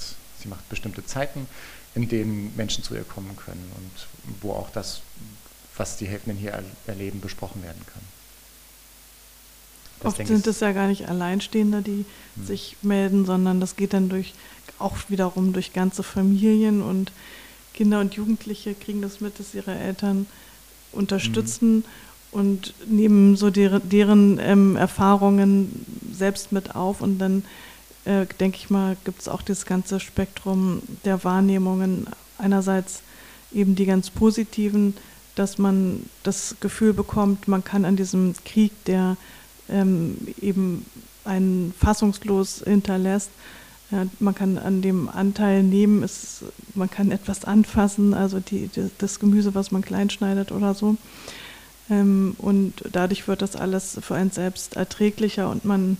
sie 0.40 0.48
macht 0.48 0.68
bestimmte 0.68 1.04
Zeiten, 1.04 1.48
in 1.94 2.08
denen 2.08 2.54
Menschen 2.56 2.84
zu 2.84 2.94
ihr 2.94 3.04
kommen 3.04 3.36
können 3.36 3.72
und 3.76 4.40
wo 4.42 4.52
auch 4.52 4.70
das, 4.70 5.00
was 5.76 5.96
die 5.96 6.06
Helfenden 6.06 6.38
hier 6.38 6.52
er 6.52 6.64
erleben, 6.86 7.20
besprochen 7.20 7.62
werden 7.62 7.82
kann. 7.92 8.02
Das 10.00 10.12
Oft 10.12 10.26
sind 10.26 10.46
es 10.46 10.60
ja 10.60 10.72
gar 10.72 10.88
nicht 10.88 11.08
Alleinstehende, 11.08 11.80
die 11.80 12.04
hm. 12.36 12.46
sich 12.46 12.76
melden, 12.82 13.24
sondern 13.24 13.60
das 13.60 13.76
geht 13.76 13.94
dann 13.94 14.08
durch 14.08 14.34
auch 14.78 14.96
wiederum 15.08 15.52
durch 15.52 15.72
ganze 15.72 16.02
Familien 16.02 16.82
und 16.82 17.12
Kinder 17.72 18.00
und 18.00 18.14
Jugendliche 18.14 18.74
kriegen 18.74 19.02
das 19.02 19.20
mit, 19.20 19.38
dass 19.38 19.54
ihre 19.54 19.74
Eltern 19.74 20.26
unterstützen. 20.96 21.84
Hm 21.84 21.84
und 22.36 22.74
nehmen 22.86 23.34
so 23.36 23.48
deren, 23.48 23.88
deren 23.88 24.38
ähm, 24.38 24.76
Erfahrungen 24.76 25.86
selbst 26.12 26.52
mit 26.52 26.74
auf 26.74 27.00
und 27.00 27.18
dann 27.18 27.44
äh, 28.04 28.26
denke 28.38 28.58
ich 28.58 28.68
mal, 28.68 28.96
gibt 29.04 29.22
es 29.22 29.28
auch 29.28 29.40
das 29.40 29.64
ganze 29.64 30.00
Spektrum 30.00 30.82
der 31.06 31.24
Wahrnehmungen. 31.24 32.06
Einerseits 32.36 33.00
eben 33.52 33.74
die 33.74 33.86
ganz 33.86 34.10
positiven, 34.10 34.94
dass 35.34 35.56
man 35.56 36.04
das 36.24 36.56
Gefühl 36.60 36.92
bekommt, 36.92 37.48
man 37.48 37.64
kann 37.64 37.86
an 37.86 37.96
diesem 37.96 38.34
Krieg, 38.44 38.72
der 38.84 39.16
ähm, 39.70 40.18
eben 40.40 40.84
einen 41.24 41.72
fassungslos 41.78 42.62
hinterlässt, 42.64 43.30
ja, 43.90 44.06
man 44.18 44.34
kann 44.34 44.58
an 44.58 44.82
dem 44.82 45.08
Anteil 45.08 45.62
nehmen, 45.62 46.02
es, 46.02 46.44
man 46.74 46.90
kann 46.90 47.12
etwas 47.12 47.44
anfassen, 47.44 48.14
also 48.14 48.40
die, 48.40 48.68
die, 48.68 48.90
das 48.98 49.20
Gemüse, 49.20 49.54
was 49.54 49.70
man 49.70 49.82
kleinschneidet 49.82 50.50
oder 50.50 50.74
so. 50.74 50.96
Ähm, 51.88 52.34
und 52.38 52.72
dadurch 52.92 53.28
wird 53.28 53.42
das 53.42 53.54
alles 53.54 53.98
für 54.02 54.16
einen 54.16 54.32
selbst 54.32 54.74
erträglicher 54.76 55.50
und 55.50 55.64
man 55.64 55.98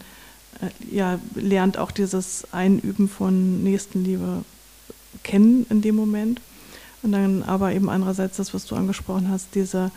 äh, 0.61 0.94
ja, 0.94 1.20
lernt 1.35 1.79
auch 1.79 1.92
dieses 1.92 2.53
Einüben 2.53 3.09
von 3.09 3.62
Nächstenliebe 3.62 4.44
kennen 5.22 5.66
in 5.70 5.83
dem 5.83 5.94
Moment. 5.94 6.40
Und 7.03 7.12
dann 7.12 7.44
aber 7.44 7.72
eben 7.72 7.88
andererseits 7.88 8.37
das, 8.37 8.53
was 8.53 8.66
du 8.66 8.75
angesprochen 8.75 9.29
hast, 9.31 9.55
diese 9.55 9.92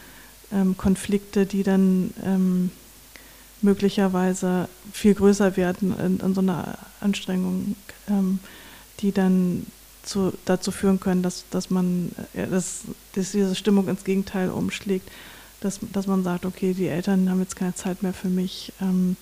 ähm, 0.51 0.77
Konflikte, 0.77 1.45
die 1.45 1.63
dann 1.63 2.13
ähm, 2.23 2.71
möglicherweise 3.61 4.67
viel 4.93 5.13
größer 5.13 5.57
werden 5.57 5.97
in, 5.99 6.19
in 6.19 6.33
so 6.33 6.41
einer 6.41 6.77
Anstrengung, 7.01 7.75
ähm, 8.09 8.39
die 8.99 9.11
dann 9.11 9.65
zu, 10.03 10.33
dazu 10.45 10.71
führen 10.71 10.99
können, 10.99 11.23
dass, 11.23 11.45
dass 11.51 11.69
man 11.69 12.11
äh, 12.33 12.47
dass, 12.47 12.81
dass 13.13 13.31
diese 13.31 13.55
Stimmung 13.55 13.87
ins 13.87 14.03
Gegenteil 14.03 14.49
umschlägt 14.49 15.09
dass, 15.61 15.79
dass 15.93 16.07
man 16.07 16.23
sagt, 16.23 16.45
okay, 16.45 16.73
die 16.73 16.87
Eltern 16.87 17.29
haben 17.29 17.39
jetzt 17.39 17.55
keine 17.55 17.75
Zeit 17.75 18.01
mehr 18.03 18.13
für 18.13 18.29
mich 18.29 18.73
ähm, 18.81 19.17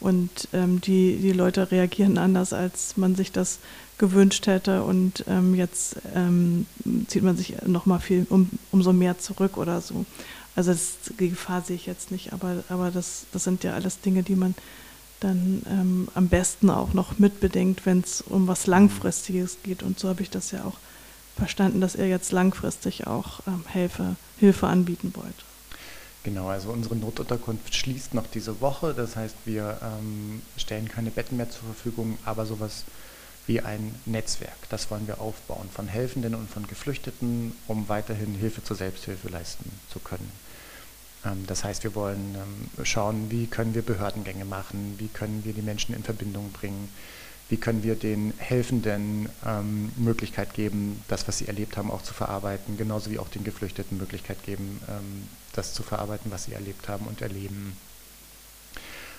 und 0.00 0.48
ähm, 0.52 0.80
die, 0.80 1.16
die 1.16 1.32
Leute 1.32 1.70
reagieren 1.70 2.18
anders, 2.18 2.52
als 2.52 2.96
man 2.96 3.14
sich 3.14 3.32
das 3.32 3.58
gewünscht 3.98 4.46
hätte 4.46 4.82
und 4.82 5.24
ähm, 5.28 5.54
jetzt 5.54 5.96
ähm, 6.14 6.66
zieht 7.06 7.22
man 7.22 7.36
sich 7.36 7.54
nochmal 7.66 8.00
viel 8.00 8.26
um, 8.28 8.50
umso 8.70 8.92
mehr 8.92 9.18
zurück 9.18 9.56
oder 9.56 9.80
so. 9.80 10.04
Also 10.54 10.72
das, 10.72 10.94
die 11.18 11.30
Gefahr 11.30 11.62
sehe 11.62 11.76
ich 11.76 11.86
jetzt 11.86 12.10
nicht, 12.10 12.32
aber, 12.32 12.62
aber 12.68 12.90
das, 12.90 13.24
das 13.32 13.44
sind 13.44 13.64
ja 13.64 13.72
alles 13.72 14.00
Dinge, 14.00 14.22
die 14.22 14.36
man 14.36 14.54
dann 15.20 15.62
ähm, 15.68 16.08
am 16.14 16.28
besten 16.28 16.68
auch 16.68 16.94
noch 16.94 17.18
mitbedenkt, 17.18 17.86
wenn 17.86 18.00
es 18.00 18.20
um 18.22 18.48
was 18.48 18.66
Langfristiges 18.66 19.58
geht. 19.62 19.82
Und 19.82 19.98
so 19.98 20.08
habe 20.08 20.22
ich 20.22 20.30
das 20.30 20.50
ja 20.50 20.64
auch 20.64 20.76
verstanden, 21.36 21.80
dass 21.80 21.94
ihr 21.94 22.08
jetzt 22.08 22.32
langfristig 22.32 23.06
auch 23.06 23.40
ähm, 23.46 23.64
Hilfe, 23.72 24.16
Hilfe 24.38 24.66
anbieten 24.66 25.12
wollt. 25.16 25.44
Genau, 26.24 26.48
also 26.48 26.70
unsere 26.70 26.96
Notunterkunft 26.96 27.74
schließt 27.74 28.14
noch 28.14 28.26
diese 28.26 28.60
Woche. 28.60 28.94
Das 28.94 29.16
heißt, 29.16 29.34
wir 29.44 29.78
ähm, 29.82 30.42
stellen 30.56 30.88
keine 30.88 31.10
Betten 31.10 31.36
mehr 31.36 31.50
zur 31.50 31.64
Verfügung, 31.64 32.18
aber 32.24 32.46
sowas 32.46 32.84
wie 33.46 33.60
ein 33.60 33.94
Netzwerk. 34.06 34.68
Das 34.70 34.90
wollen 34.90 35.06
wir 35.06 35.20
aufbauen 35.20 35.68
von 35.72 35.88
Helfenden 35.88 36.34
und 36.34 36.48
von 36.48 36.66
Geflüchteten, 36.66 37.52
um 37.66 37.88
weiterhin 37.88 38.34
Hilfe 38.34 38.62
zur 38.62 38.76
Selbsthilfe 38.76 39.28
leisten 39.28 39.70
zu 39.92 39.98
können. 39.98 40.30
Ähm, 41.24 41.44
das 41.46 41.64
heißt, 41.64 41.84
wir 41.84 41.94
wollen 41.94 42.36
ähm, 42.36 42.84
schauen, 42.84 43.30
wie 43.30 43.46
können 43.46 43.74
wir 43.74 43.82
Behördengänge 43.82 44.44
machen, 44.44 44.94
wie 44.98 45.08
können 45.08 45.44
wir 45.44 45.52
die 45.52 45.62
Menschen 45.62 45.94
in 45.94 46.02
Verbindung 46.02 46.52
bringen, 46.52 46.88
wie 47.48 47.56
können 47.56 47.82
wir 47.82 47.96
den 47.96 48.32
Helfenden 48.38 49.28
ähm, 49.44 49.92
Möglichkeit 49.96 50.54
geben, 50.54 51.02
das, 51.08 51.28
was 51.28 51.38
sie 51.38 51.48
erlebt 51.48 51.76
haben, 51.76 51.90
auch 51.90 52.02
zu 52.02 52.14
verarbeiten, 52.14 52.76
genauso 52.76 53.10
wie 53.10 53.18
auch 53.18 53.28
den 53.28 53.44
Geflüchteten 53.44 53.98
Möglichkeit 53.98 54.42
geben, 54.44 54.80
ähm, 54.88 55.28
das 55.52 55.74
zu 55.74 55.82
verarbeiten, 55.82 56.30
was 56.30 56.44
sie 56.44 56.52
erlebt 56.52 56.88
haben 56.88 57.06
und 57.06 57.20
erleben. 57.20 57.76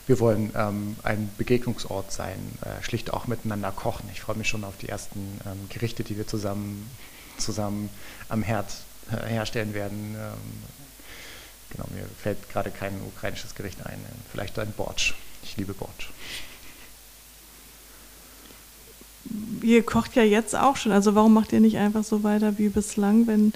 Wir 0.05 0.19
wollen 0.19 0.51
ähm, 0.55 0.97
ein 1.03 1.29
Begegnungsort 1.37 2.11
sein, 2.11 2.37
äh, 2.61 2.83
schlicht 2.83 3.13
auch 3.13 3.27
miteinander 3.27 3.71
kochen. 3.71 4.09
Ich 4.11 4.21
freue 4.21 4.35
mich 4.35 4.49
schon 4.49 4.63
auf 4.63 4.77
die 4.77 4.89
ersten 4.89 5.39
ähm, 5.45 5.69
Gerichte, 5.69 6.03
die 6.03 6.17
wir 6.17 6.27
zusammen, 6.27 6.89
zusammen 7.37 7.89
am 8.27 8.43
Herd 8.43 8.67
äh, 9.11 9.27
herstellen 9.27 9.73
werden. 9.73 10.15
Ähm, 10.15 10.53
genau, 11.69 11.85
mir 11.93 12.05
fällt 12.21 12.49
gerade 12.49 12.69
kein 12.69 12.93
ukrainisches 13.15 13.55
Gericht 13.55 13.85
ein. 13.85 13.97
Vielleicht 14.31 14.59
ein 14.59 14.73
Bortsch. 14.73 15.13
Ich 15.43 15.55
liebe 15.55 15.73
Bortsch. 15.73 16.09
Ihr 19.61 19.83
kocht 19.83 20.15
ja 20.15 20.23
jetzt 20.23 20.55
auch 20.55 20.75
schon. 20.75 20.91
Also 20.91 21.15
warum 21.15 21.33
macht 21.33 21.53
ihr 21.53 21.61
nicht 21.61 21.77
einfach 21.77 22.03
so 22.03 22.23
weiter 22.23 22.57
wie 22.57 22.67
bislang, 22.67 23.25
wenn 23.27 23.53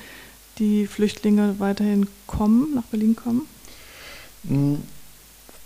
die 0.60 0.88
Flüchtlinge 0.88 1.60
weiterhin 1.60 2.08
kommen, 2.26 2.74
nach 2.74 2.84
Berlin 2.84 3.18
kommen? 3.18 3.48
Hm, 4.48 4.82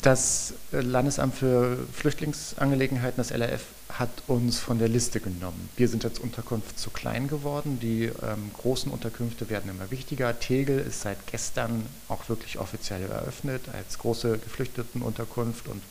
das 0.01 0.53
Landesamt 0.71 1.35
für 1.35 1.77
Flüchtlingsangelegenheiten, 1.93 3.17
das 3.17 3.31
LRF, 3.31 3.63
hat 3.89 4.09
uns 4.27 4.57
von 4.57 4.79
der 4.79 4.87
Liste 4.87 5.19
genommen. 5.19 5.69
Wir 5.75 5.87
sind 5.87 6.05
als 6.05 6.19
Unterkunft 6.19 6.79
zu 6.79 6.89
klein 6.89 7.27
geworden. 7.27 7.79
Die 7.81 8.05
ähm, 8.05 8.51
großen 8.57 8.91
Unterkünfte 8.91 9.49
werden 9.49 9.69
immer 9.69 9.91
wichtiger. 9.91 10.39
Tegel 10.39 10.79
ist 10.79 11.01
seit 11.01 11.27
gestern 11.27 11.85
auch 12.07 12.29
wirklich 12.29 12.57
offiziell 12.57 13.03
eröffnet 13.03 13.63
als 13.73 13.99
große 13.99 14.37
Geflüchtetenunterkunft. 14.39 15.67
Und 15.67 15.81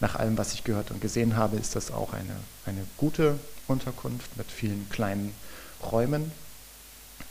nach 0.00 0.16
allem, 0.16 0.38
was 0.38 0.54
ich 0.54 0.64
gehört 0.64 0.90
und 0.90 1.00
gesehen 1.00 1.36
habe, 1.36 1.56
ist 1.56 1.76
das 1.76 1.90
auch 1.90 2.14
eine, 2.14 2.36
eine 2.64 2.84
gute 2.96 3.38
Unterkunft 3.68 4.36
mit 4.36 4.50
vielen 4.50 4.88
kleinen 4.88 5.34
Räumen. 5.92 6.32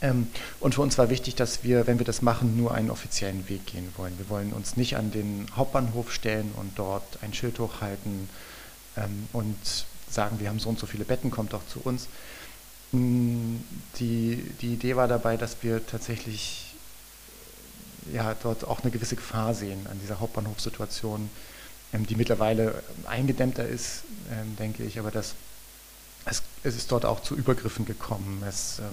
Ähm, 0.02 0.28
und 0.60 0.74
für 0.74 0.82
uns 0.82 0.96
war 0.98 1.10
wichtig, 1.10 1.34
dass 1.34 1.62
wir, 1.62 1.86
wenn 1.86 1.98
wir 1.98 2.06
das 2.06 2.22
machen, 2.22 2.56
nur 2.56 2.74
einen 2.74 2.90
offiziellen 2.90 3.48
Weg 3.48 3.66
gehen 3.66 3.92
wollen. 3.96 4.16
Wir 4.18 4.28
wollen 4.28 4.52
uns 4.52 4.76
nicht 4.76 4.96
an 4.96 5.10
den 5.10 5.46
Hauptbahnhof 5.56 6.12
stellen 6.12 6.52
und 6.56 6.78
dort 6.78 7.18
ein 7.22 7.34
Schild 7.34 7.58
hochhalten 7.58 8.28
ähm, 8.96 9.28
und 9.32 9.56
sagen, 10.10 10.40
wir 10.40 10.48
haben 10.48 10.58
so 10.58 10.68
und 10.68 10.78
so 10.78 10.86
viele 10.86 11.04
Betten, 11.04 11.30
kommt 11.30 11.52
doch 11.52 11.66
zu 11.66 11.80
uns. 11.80 12.08
Mm, 12.92 13.56
die, 13.98 14.36
die 14.60 14.74
Idee 14.74 14.96
war 14.96 15.06
dabei, 15.06 15.36
dass 15.36 15.56
wir 15.62 15.86
tatsächlich 15.86 16.74
ja, 18.12 18.34
dort 18.42 18.64
auch 18.66 18.80
eine 18.80 18.90
gewisse 18.90 19.16
Gefahr 19.16 19.54
sehen 19.54 19.86
an 19.90 20.00
dieser 20.00 20.20
Hauptbahnhofsituation, 20.20 21.30
ähm, 21.92 22.06
die 22.06 22.16
mittlerweile 22.16 22.82
eingedämmter 23.06 23.66
ist, 23.66 24.04
denke 24.60 24.84
ich, 24.84 25.00
aber 25.00 25.10
dass 25.10 25.34
es, 26.30 26.42
es, 26.62 26.76
ist 26.76 26.92
dort 26.92 27.04
auch 27.04 27.20
zu 27.20 27.34
Übergriffen 27.34 27.84
gekommen. 27.84 28.42
Es, 28.48 28.78
ähm, 28.78 28.86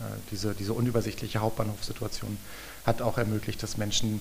äh, 0.00 0.18
diese, 0.30 0.54
diese 0.54 0.74
unübersichtliche 0.74 1.40
Hauptbahnhofssituation 1.40 2.38
hat 2.86 3.00
auch 3.02 3.18
ermöglicht, 3.18 3.62
dass 3.62 3.78
Menschen 3.78 4.20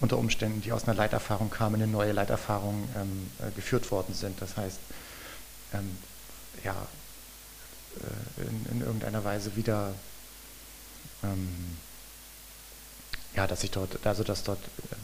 unter 0.00 0.18
Umständen, 0.18 0.62
die 0.62 0.72
aus 0.72 0.84
einer 0.84 0.94
Leiterfahrung 0.94 1.50
kamen, 1.50 1.76
in 1.76 1.82
eine 1.82 1.92
neue 1.92 2.12
Leiterfahrung 2.12 2.88
ähm, 2.96 3.30
äh, 3.38 3.50
geführt 3.52 3.90
worden 3.90 4.14
sind. 4.14 4.40
Das 4.40 4.56
heißt, 4.56 4.78
ähm, 5.74 5.96
ja, 6.64 6.74
äh, 7.96 8.42
in, 8.42 8.66
in, 8.72 8.80
irgendeiner 8.80 9.24
Weise 9.24 9.56
wieder, 9.56 9.92
ähm, 11.22 11.76
ja, 13.34 13.46
dass 13.46 13.62
ich 13.62 13.70
dort, 13.70 14.04
also 14.06 14.22
dass 14.24 14.42
dort, 14.42 14.60
ähm, 14.92 14.98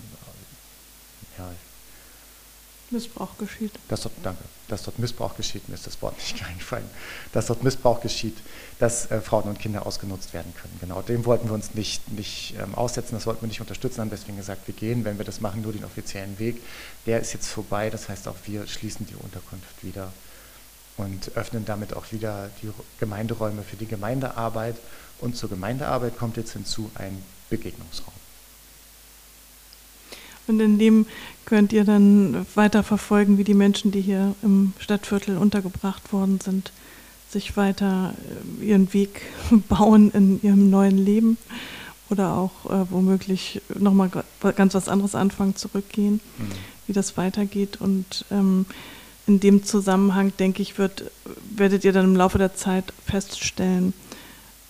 ja, 1.39 1.51
Missbrauch 2.93 3.37
geschieht. 3.39 3.73
Dass 3.89 4.03
dort, 4.03 4.15
danke, 4.23 4.43
dass 4.69 4.83
dort 4.83 4.99
Missbrauch 4.99 5.37
geschieht, 5.37 5.69
mir 5.69 5.75
ist 5.75 5.87
das 5.87 6.01
Wort 6.03 6.17
nicht 6.19 6.45
eingefallen, 6.49 6.89
dass 7.33 7.47
dort 7.47 7.63
Missbrauch 7.63 8.01
geschieht, 8.01 8.37
dass 8.79 9.11
äh, 9.11 9.21
Frauen 9.21 9.45
und 9.45 9.59
Kinder 9.59 9.87
ausgenutzt 9.87 10.33
werden 10.35 10.53
können. 10.55 10.77
Genau, 10.81 11.03
dem 11.03 11.25
wollten 11.25 11.49
wir 11.49 11.55
uns 11.55 11.75
nicht, 11.75 12.11
nicht 12.13 12.55
ähm, 12.59 12.75
aussetzen, 12.75 13.15
das 13.15 13.27
wollten 13.27 13.43
wir 13.43 13.49
nicht 13.49 13.61
unterstützen, 13.61 14.01
haben 14.01 14.11
deswegen 14.11 14.37
gesagt, 14.37 14.67
wir 14.67 14.75
gehen, 14.75 15.05
wenn 15.05 15.19
wir 15.19 15.25
das 15.25 15.41
machen, 15.41 15.63
nur 15.63 15.73
den 15.73 15.85
offiziellen 15.85 16.39
Weg. 16.39 16.63
Der 17.07 17.21
ist 17.21 17.33
jetzt 17.33 17.49
vorbei, 17.49 17.91
das 17.91 18.09
heißt 18.09 18.29
auch 18.29 18.37
wir 18.45 18.67
schließen 18.67 19.07
die 19.07 19.17
Unterkunft 19.17 19.83
wieder 19.83 20.13
und 20.97 21.37
öffnen 21.37 21.65
damit 21.65 21.95
auch 21.95 22.13
wieder 22.13 22.51
die 22.63 22.71
Gemeinderäume 22.99 23.63
für 23.63 23.77
die 23.77 23.87
Gemeindearbeit. 23.87 24.77
Und 25.21 25.37
zur 25.37 25.49
Gemeindearbeit 25.49 26.19
kommt 26.19 26.37
jetzt 26.37 26.53
hinzu 26.53 26.91
ein 26.95 27.23
Begegnungsraum. 27.49 28.22
Und 30.47 30.61
in 30.61 30.79
dem 30.79 31.07
könnt 31.45 31.73
ihr 31.73 31.85
dann 31.85 32.47
weiter 32.55 32.83
verfolgen, 32.83 33.39
wie 33.39 33.45
die 33.45 33.55
Menschen, 33.55 33.93
die 33.93 34.01
hier 34.01 34.35
im 34.43 34.73
Stadtviertel 34.79 35.37
untergebracht 35.37 36.13
worden 36.13 36.41
sind, 36.41 36.73
sich 37.29 37.57
weiter 37.57 38.15
äh, 38.61 38.65
ihren 38.65 38.93
Weg 38.93 39.23
bauen 39.69 40.11
in 40.11 40.43
ihrem 40.43 40.71
neuen 40.71 40.99
Leben 40.99 41.39
oder 42.11 42.35
auch 42.35 42.71
äh, 42.71 42.85
womöglich 42.91 43.63
nochmal 43.79 44.11
ganz 44.55 44.75
was 44.75 44.89
anderes 44.89 45.15
anfangen, 45.15 45.57
zurückgehen, 45.57 46.21
mhm. 46.39 46.53
wie 46.87 46.93
das 46.93 47.17
weitergeht. 47.17 47.81
Und 47.81 48.27
ähm, 48.31 48.67
in 49.27 49.41
dem 49.41 49.65
Zusammenhang, 49.65 50.33
denke 50.39 50.63
ich, 50.63 50.79
wird, 50.79 51.11
werdet 51.57 51.85
ihr 51.85 51.93
dann 51.93 52.05
im 52.05 52.17
Laufe 52.17 52.39
der 52.39 52.55
Zeit 52.55 52.93
feststellen, 53.07 53.95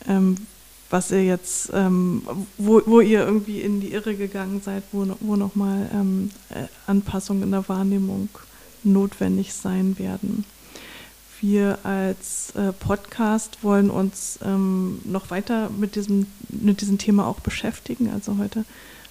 ähm, 0.07 0.37
was 0.93 1.11
ihr 1.11 1.25
jetzt, 1.25 1.71
ähm, 1.73 2.23
wo, 2.59 2.83
wo 2.85 3.01
ihr 3.01 3.25
irgendwie 3.25 3.63
in 3.63 3.81
die 3.81 3.93
Irre 3.93 4.15
gegangen 4.15 4.61
seid, 4.63 4.83
wo, 4.93 5.07
wo 5.21 5.37
nochmal 5.37 5.91
ähm, 5.93 6.31
äh, 6.51 6.65
Anpassungen 6.87 7.43
in 7.45 7.51
der 7.51 7.67
Wahrnehmung 7.69 8.29
notwendig 8.85 9.55
sein 9.55 9.99
werden. 9.99 10.45
Wir 11.41 11.79
als 11.83 12.53
äh, 12.57 12.73
Podcast 12.73 13.59
wollen 13.63 13.91
uns 13.91 14.39
ähm, 14.45 15.01
noch 15.05 15.31
weiter 15.31 15.71
mit 15.71 15.97
diesem, 15.97 16.27
mit 16.51 16.83
diesem 16.83 16.99
Thema 16.99 17.27
auch 17.27 17.41
beschäftigen. 17.41 18.11
Also 18.13 18.37
heute 18.37 18.67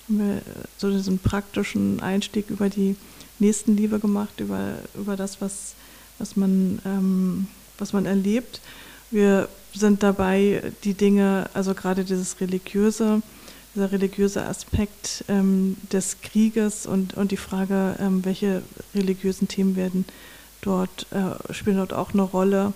haben 0.07 0.19
wir 0.19 0.37
äh, 0.37 0.41
so 0.77 0.91
diesen 0.91 1.17
praktischen 1.17 1.99
Einstieg 1.99 2.51
über 2.51 2.69
die 2.69 2.95
Nächstenliebe 3.39 3.99
gemacht, 3.99 4.39
über, 4.39 4.75
über 4.93 5.17
das, 5.17 5.41
was, 5.41 5.73
was, 6.19 6.35
man, 6.35 6.79
ähm, 6.85 7.47
was 7.79 7.91
man 7.91 8.05
erlebt. 8.05 8.61
Wir 9.09 9.49
sind 9.73 10.03
dabei, 10.03 10.71
die 10.83 10.93
Dinge, 10.93 11.49
also 11.53 11.73
gerade 11.73 12.03
dieses 12.03 12.39
religiöse, 12.41 13.21
dieser 13.73 13.91
religiöse 13.91 14.45
Aspekt 14.45 15.23
ähm, 15.27 15.77
des 15.91 16.17
Krieges 16.21 16.85
und, 16.85 17.13
und 17.15 17.31
die 17.31 17.37
Frage, 17.37 17.95
ähm, 17.99 18.25
welche 18.25 18.63
religiösen 18.93 19.47
Themen 19.47 19.75
werden 19.75 20.05
dort, 20.61 21.07
äh, 21.11 21.53
spielen 21.53 21.77
dort 21.77 21.93
auch 21.93 22.13
eine 22.13 22.23
Rolle 22.23 22.73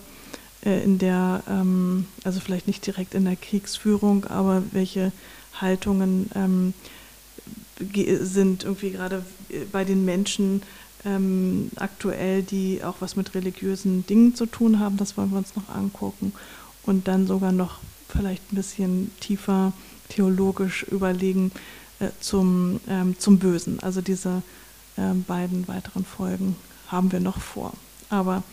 äh, 0.64 0.84
in 0.84 0.98
der, 0.98 1.44
ähm, 1.50 2.08
also 2.24 2.40
vielleicht 2.40 2.68
nicht 2.68 2.86
direkt 2.86 3.14
in 3.14 3.26
der 3.26 3.36
Kriegsführung, 3.36 4.26
aber 4.26 4.64
welche 4.72 5.12
Haltungen 5.60 6.30
ähm, 6.34 6.74
sind 8.22 8.64
irgendwie 8.64 8.92
gerade 8.92 9.26
bei 9.74 9.84
den 9.84 10.06
Menschen 10.06 10.62
ähm, 11.04 11.70
aktuell, 11.76 12.42
die 12.42 12.82
auch 12.84 12.96
was 13.00 13.18
mit 13.18 13.36
religiösen 13.36 14.08
Dingen 14.08 14.34
zu 14.34 14.46
tun 14.46 14.80
haben. 14.80 14.96
Das 14.96 15.18
wollen 15.18 15.32
wir 15.32 15.38
uns 15.38 15.56
noch 15.58 15.70
angucken 15.70 16.32
und 16.86 17.08
dann 17.08 17.28
sogar 17.28 17.52
noch 17.52 17.80
vielleicht 18.10 18.52
ein 18.52 18.56
bisschen 18.56 19.12
tiefer 19.20 19.74
theologisch 20.10 20.84
überlegen 20.84 21.52
äh, 22.00 22.10
zum, 22.20 22.80
ähm, 22.88 23.18
zum 23.20 23.40
Bösen. 23.40 23.80
Also 23.82 24.02
diese 24.02 24.42
äh, 24.98 25.14
beiden 25.28 25.68
weiteren 25.68 26.06
Folgen 26.06 26.56
haben 26.88 27.12
wir 27.12 27.20
noch 27.20 27.40
vor. 27.40 27.74
Aber 28.10 28.44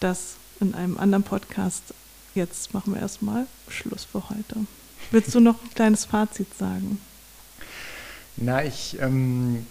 das 0.00 0.36
in 0.60 0.74
einem 0.74 0.98
anderen 0.98 1.24
Podcast. 1.24 1.94
Jetzt 2.34 2.74
machen 2.74 2.94
wir 2.94 3.00
erstmal 3.00 3.46
Schluss 3.68 4.04
für 4.04 4.28
heute. 4.28 4.66
Willst 5.10 5.34
du 5.34 5.40
noch 5.40 5.62
ein 5.62 5.70
kleines 5.74 6.04
Fazit 6.04 6.52
sagen? 6.56 7.00
Na, 8.36 8.64
ich 8.64 8.98
ähm, 9.00 9.66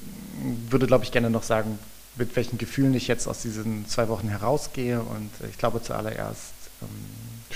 würde, 0.70 0.88
glaube 0.88 1.04
ich, 1.04 1.12
gerne 1.12 1.30
noch 1.30 1.44
sagen, 1.44 1.78
mit 2.16 2.36
welchen 2.36 2.58
Gefühlen 2.58 2.94
ich 2.94 3.08
jetzt 3.08 3.28
aus 3.28 3.42
diesen 3.42 3.88
zwei 3.88 4.08
Wochen 4.08 4.30
herausgehe. 4.30 5.02
Und 5.02 5.30
ich 5.50 5.58
glaube, 5.58 5.82
zuallererst 5.82 6.54
ähm, 6.82 6.88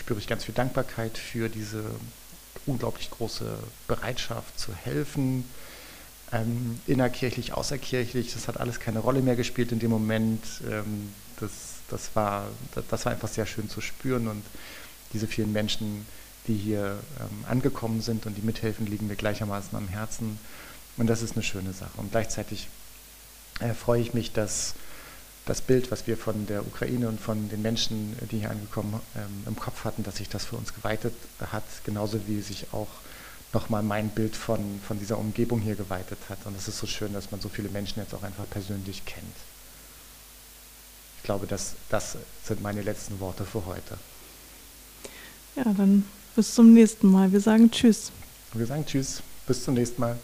spüre 0.07 0.19
ich 0.21 0.27
ganz 0.27 0.45
viel 0.45 0.55
Dankbarkeit 0.55 1.17
für 1.17 1.49
diese 1.49 1.83
unglaublich 2.65 3.11
große 3.11 3.59
Bereitschaft 3.89 4.57
zu 4.57 4.73
helfen, 4.73 5.43
ähm, 6.31 6.79
innerkirchlich, 6.87 7.51
außerkirchlich. 7.51 8.31
Das 8.31 8.47
hat 8.47 8.57
alles 8.57 8.79
keine 8.79 8.99
Rolle 8.99 9.21
mehr 9.21 9.35
gespielt 9.35 9.73
in 9.73 9.79
dem 9.79 9.91
Moment. 9.91 10.45
Ähm, 10.65 11.13
das, 11.41 11.51
das, 11.89 12.15
war, 12.15 12.47
das 12.89 13.03
war 13.03 13.11
einfach 13.11 13.27
sehr 13.27 13.45
schön 13.45 13.69
zu 13.69 13.81
spüren 13.81 14.29
und 14.29 14.43
diese 15.11 15.27
vielen 15.27 15.51
Menschen, 15.51 16.05
die 16.47 16.55
hier 16.55 16.97
ähm, 17.19 17.43
angekommen 17.49 17.99
sind 17.99 18.25
und 18.25 18.35
die 18.35 18.43
mithelfen, 18.43 18.87
liegen 18.87 19.07
mir 19.07 19.17
gleichermaßen 19.17 19.77
am 19.77 19.89
Herzen. 19.89 20.39
Und 20.95 21.07
das 21.07 21.21
ist 21.21 21.33
eine 21.33 21.43
schöne 21.43 21.73
Sache. 21.73 21.91
Und 21.97 22.11
gleichzeitig 22.11 22.69
äh, 23.59 23.73
freue 23.73 23.99
ich 23.99 24.13
mich, 24.13 24.31
dass 24.31 24.73
das 25.47 25.61
Bild, 25.61 25.91
was 25.91 26.05
wir 26.07 26.17
von 26.17 26.45
der 26.45 26.65
Ukraine 26.65 27.07
und 27.07 27.19
von 27.19 27.49
den 27.49 27.61
Menschen, 27.61 28.15
die 28.31 28.39
hier 28.39 28.51
angekommen 28.51 28.99
ähm, 29.15 29.43
im 29.45 29.55
Kopf 29.55 29.85
hatten, 29.85 30.03
dass 30.03 30.17
sich 30.17 30.29
das 30.29 30.45
für 30.45 30.57
uns 30.57 30.73
geweitet 30.73 31.13
hat, 31.51 31.63
genauso 31.83 32.19
wie 32.27 32.41
sich 32.41 32.67
auch 32.73 32.87
nochmal 33.53 33.81
mein 33.81 34.09
Bild 34.09 34.35
von, 34.35 34.59
von 34.85 34.99
dieser 34.99 35.17
Umgebung 35.17 35.61
hier 35.61 35.75
geweitet 35.75 36.19
hat. 36.29 36.39
Und 36.45 36.55
es 36.57 36.67
ist 36.67 36.77
so 36.77 36.85
schön, 36.87 37.13
dass 37.13 37.31
man 37.31 37.39
so 37.39 37.49
viele 37.49 37.69
Menschen 37.69 37.99
jetzt 37.99 38.13
auch 38.13 38.23
einfach 38.23 38.47
persönlich 38.49 39.05
kennt. 39.05 39.25
Ich 41.17 41.23
glaube, 41.23 41.47
das, 41.47 41.73
das 41.89 42.17
sind 42.43 42.61
meine 42.61 42.81
letzten 42.81 43.19
Worte 43.19 43.45
für 43.45 43.65
heute. 43.65 43.97
Ja, 45.55 45.63
dann 45.63 46.05
bis 46.35 46.53
zum 46.53 46.73
nächsten 46.73 47.09
Mal. 47.09 47.31
Wir 47.31 47.41
sagen 47.41 47.71
Tschüss. 47.71 48.11
Wir 48.53 48.65
sagen 48.65 48.85
Tschüss. 48.85 49.21
Bis 49.47 49.63
zum 49.63 49.73
nächsten 49.73 49.99
Mal. 49.99 50.17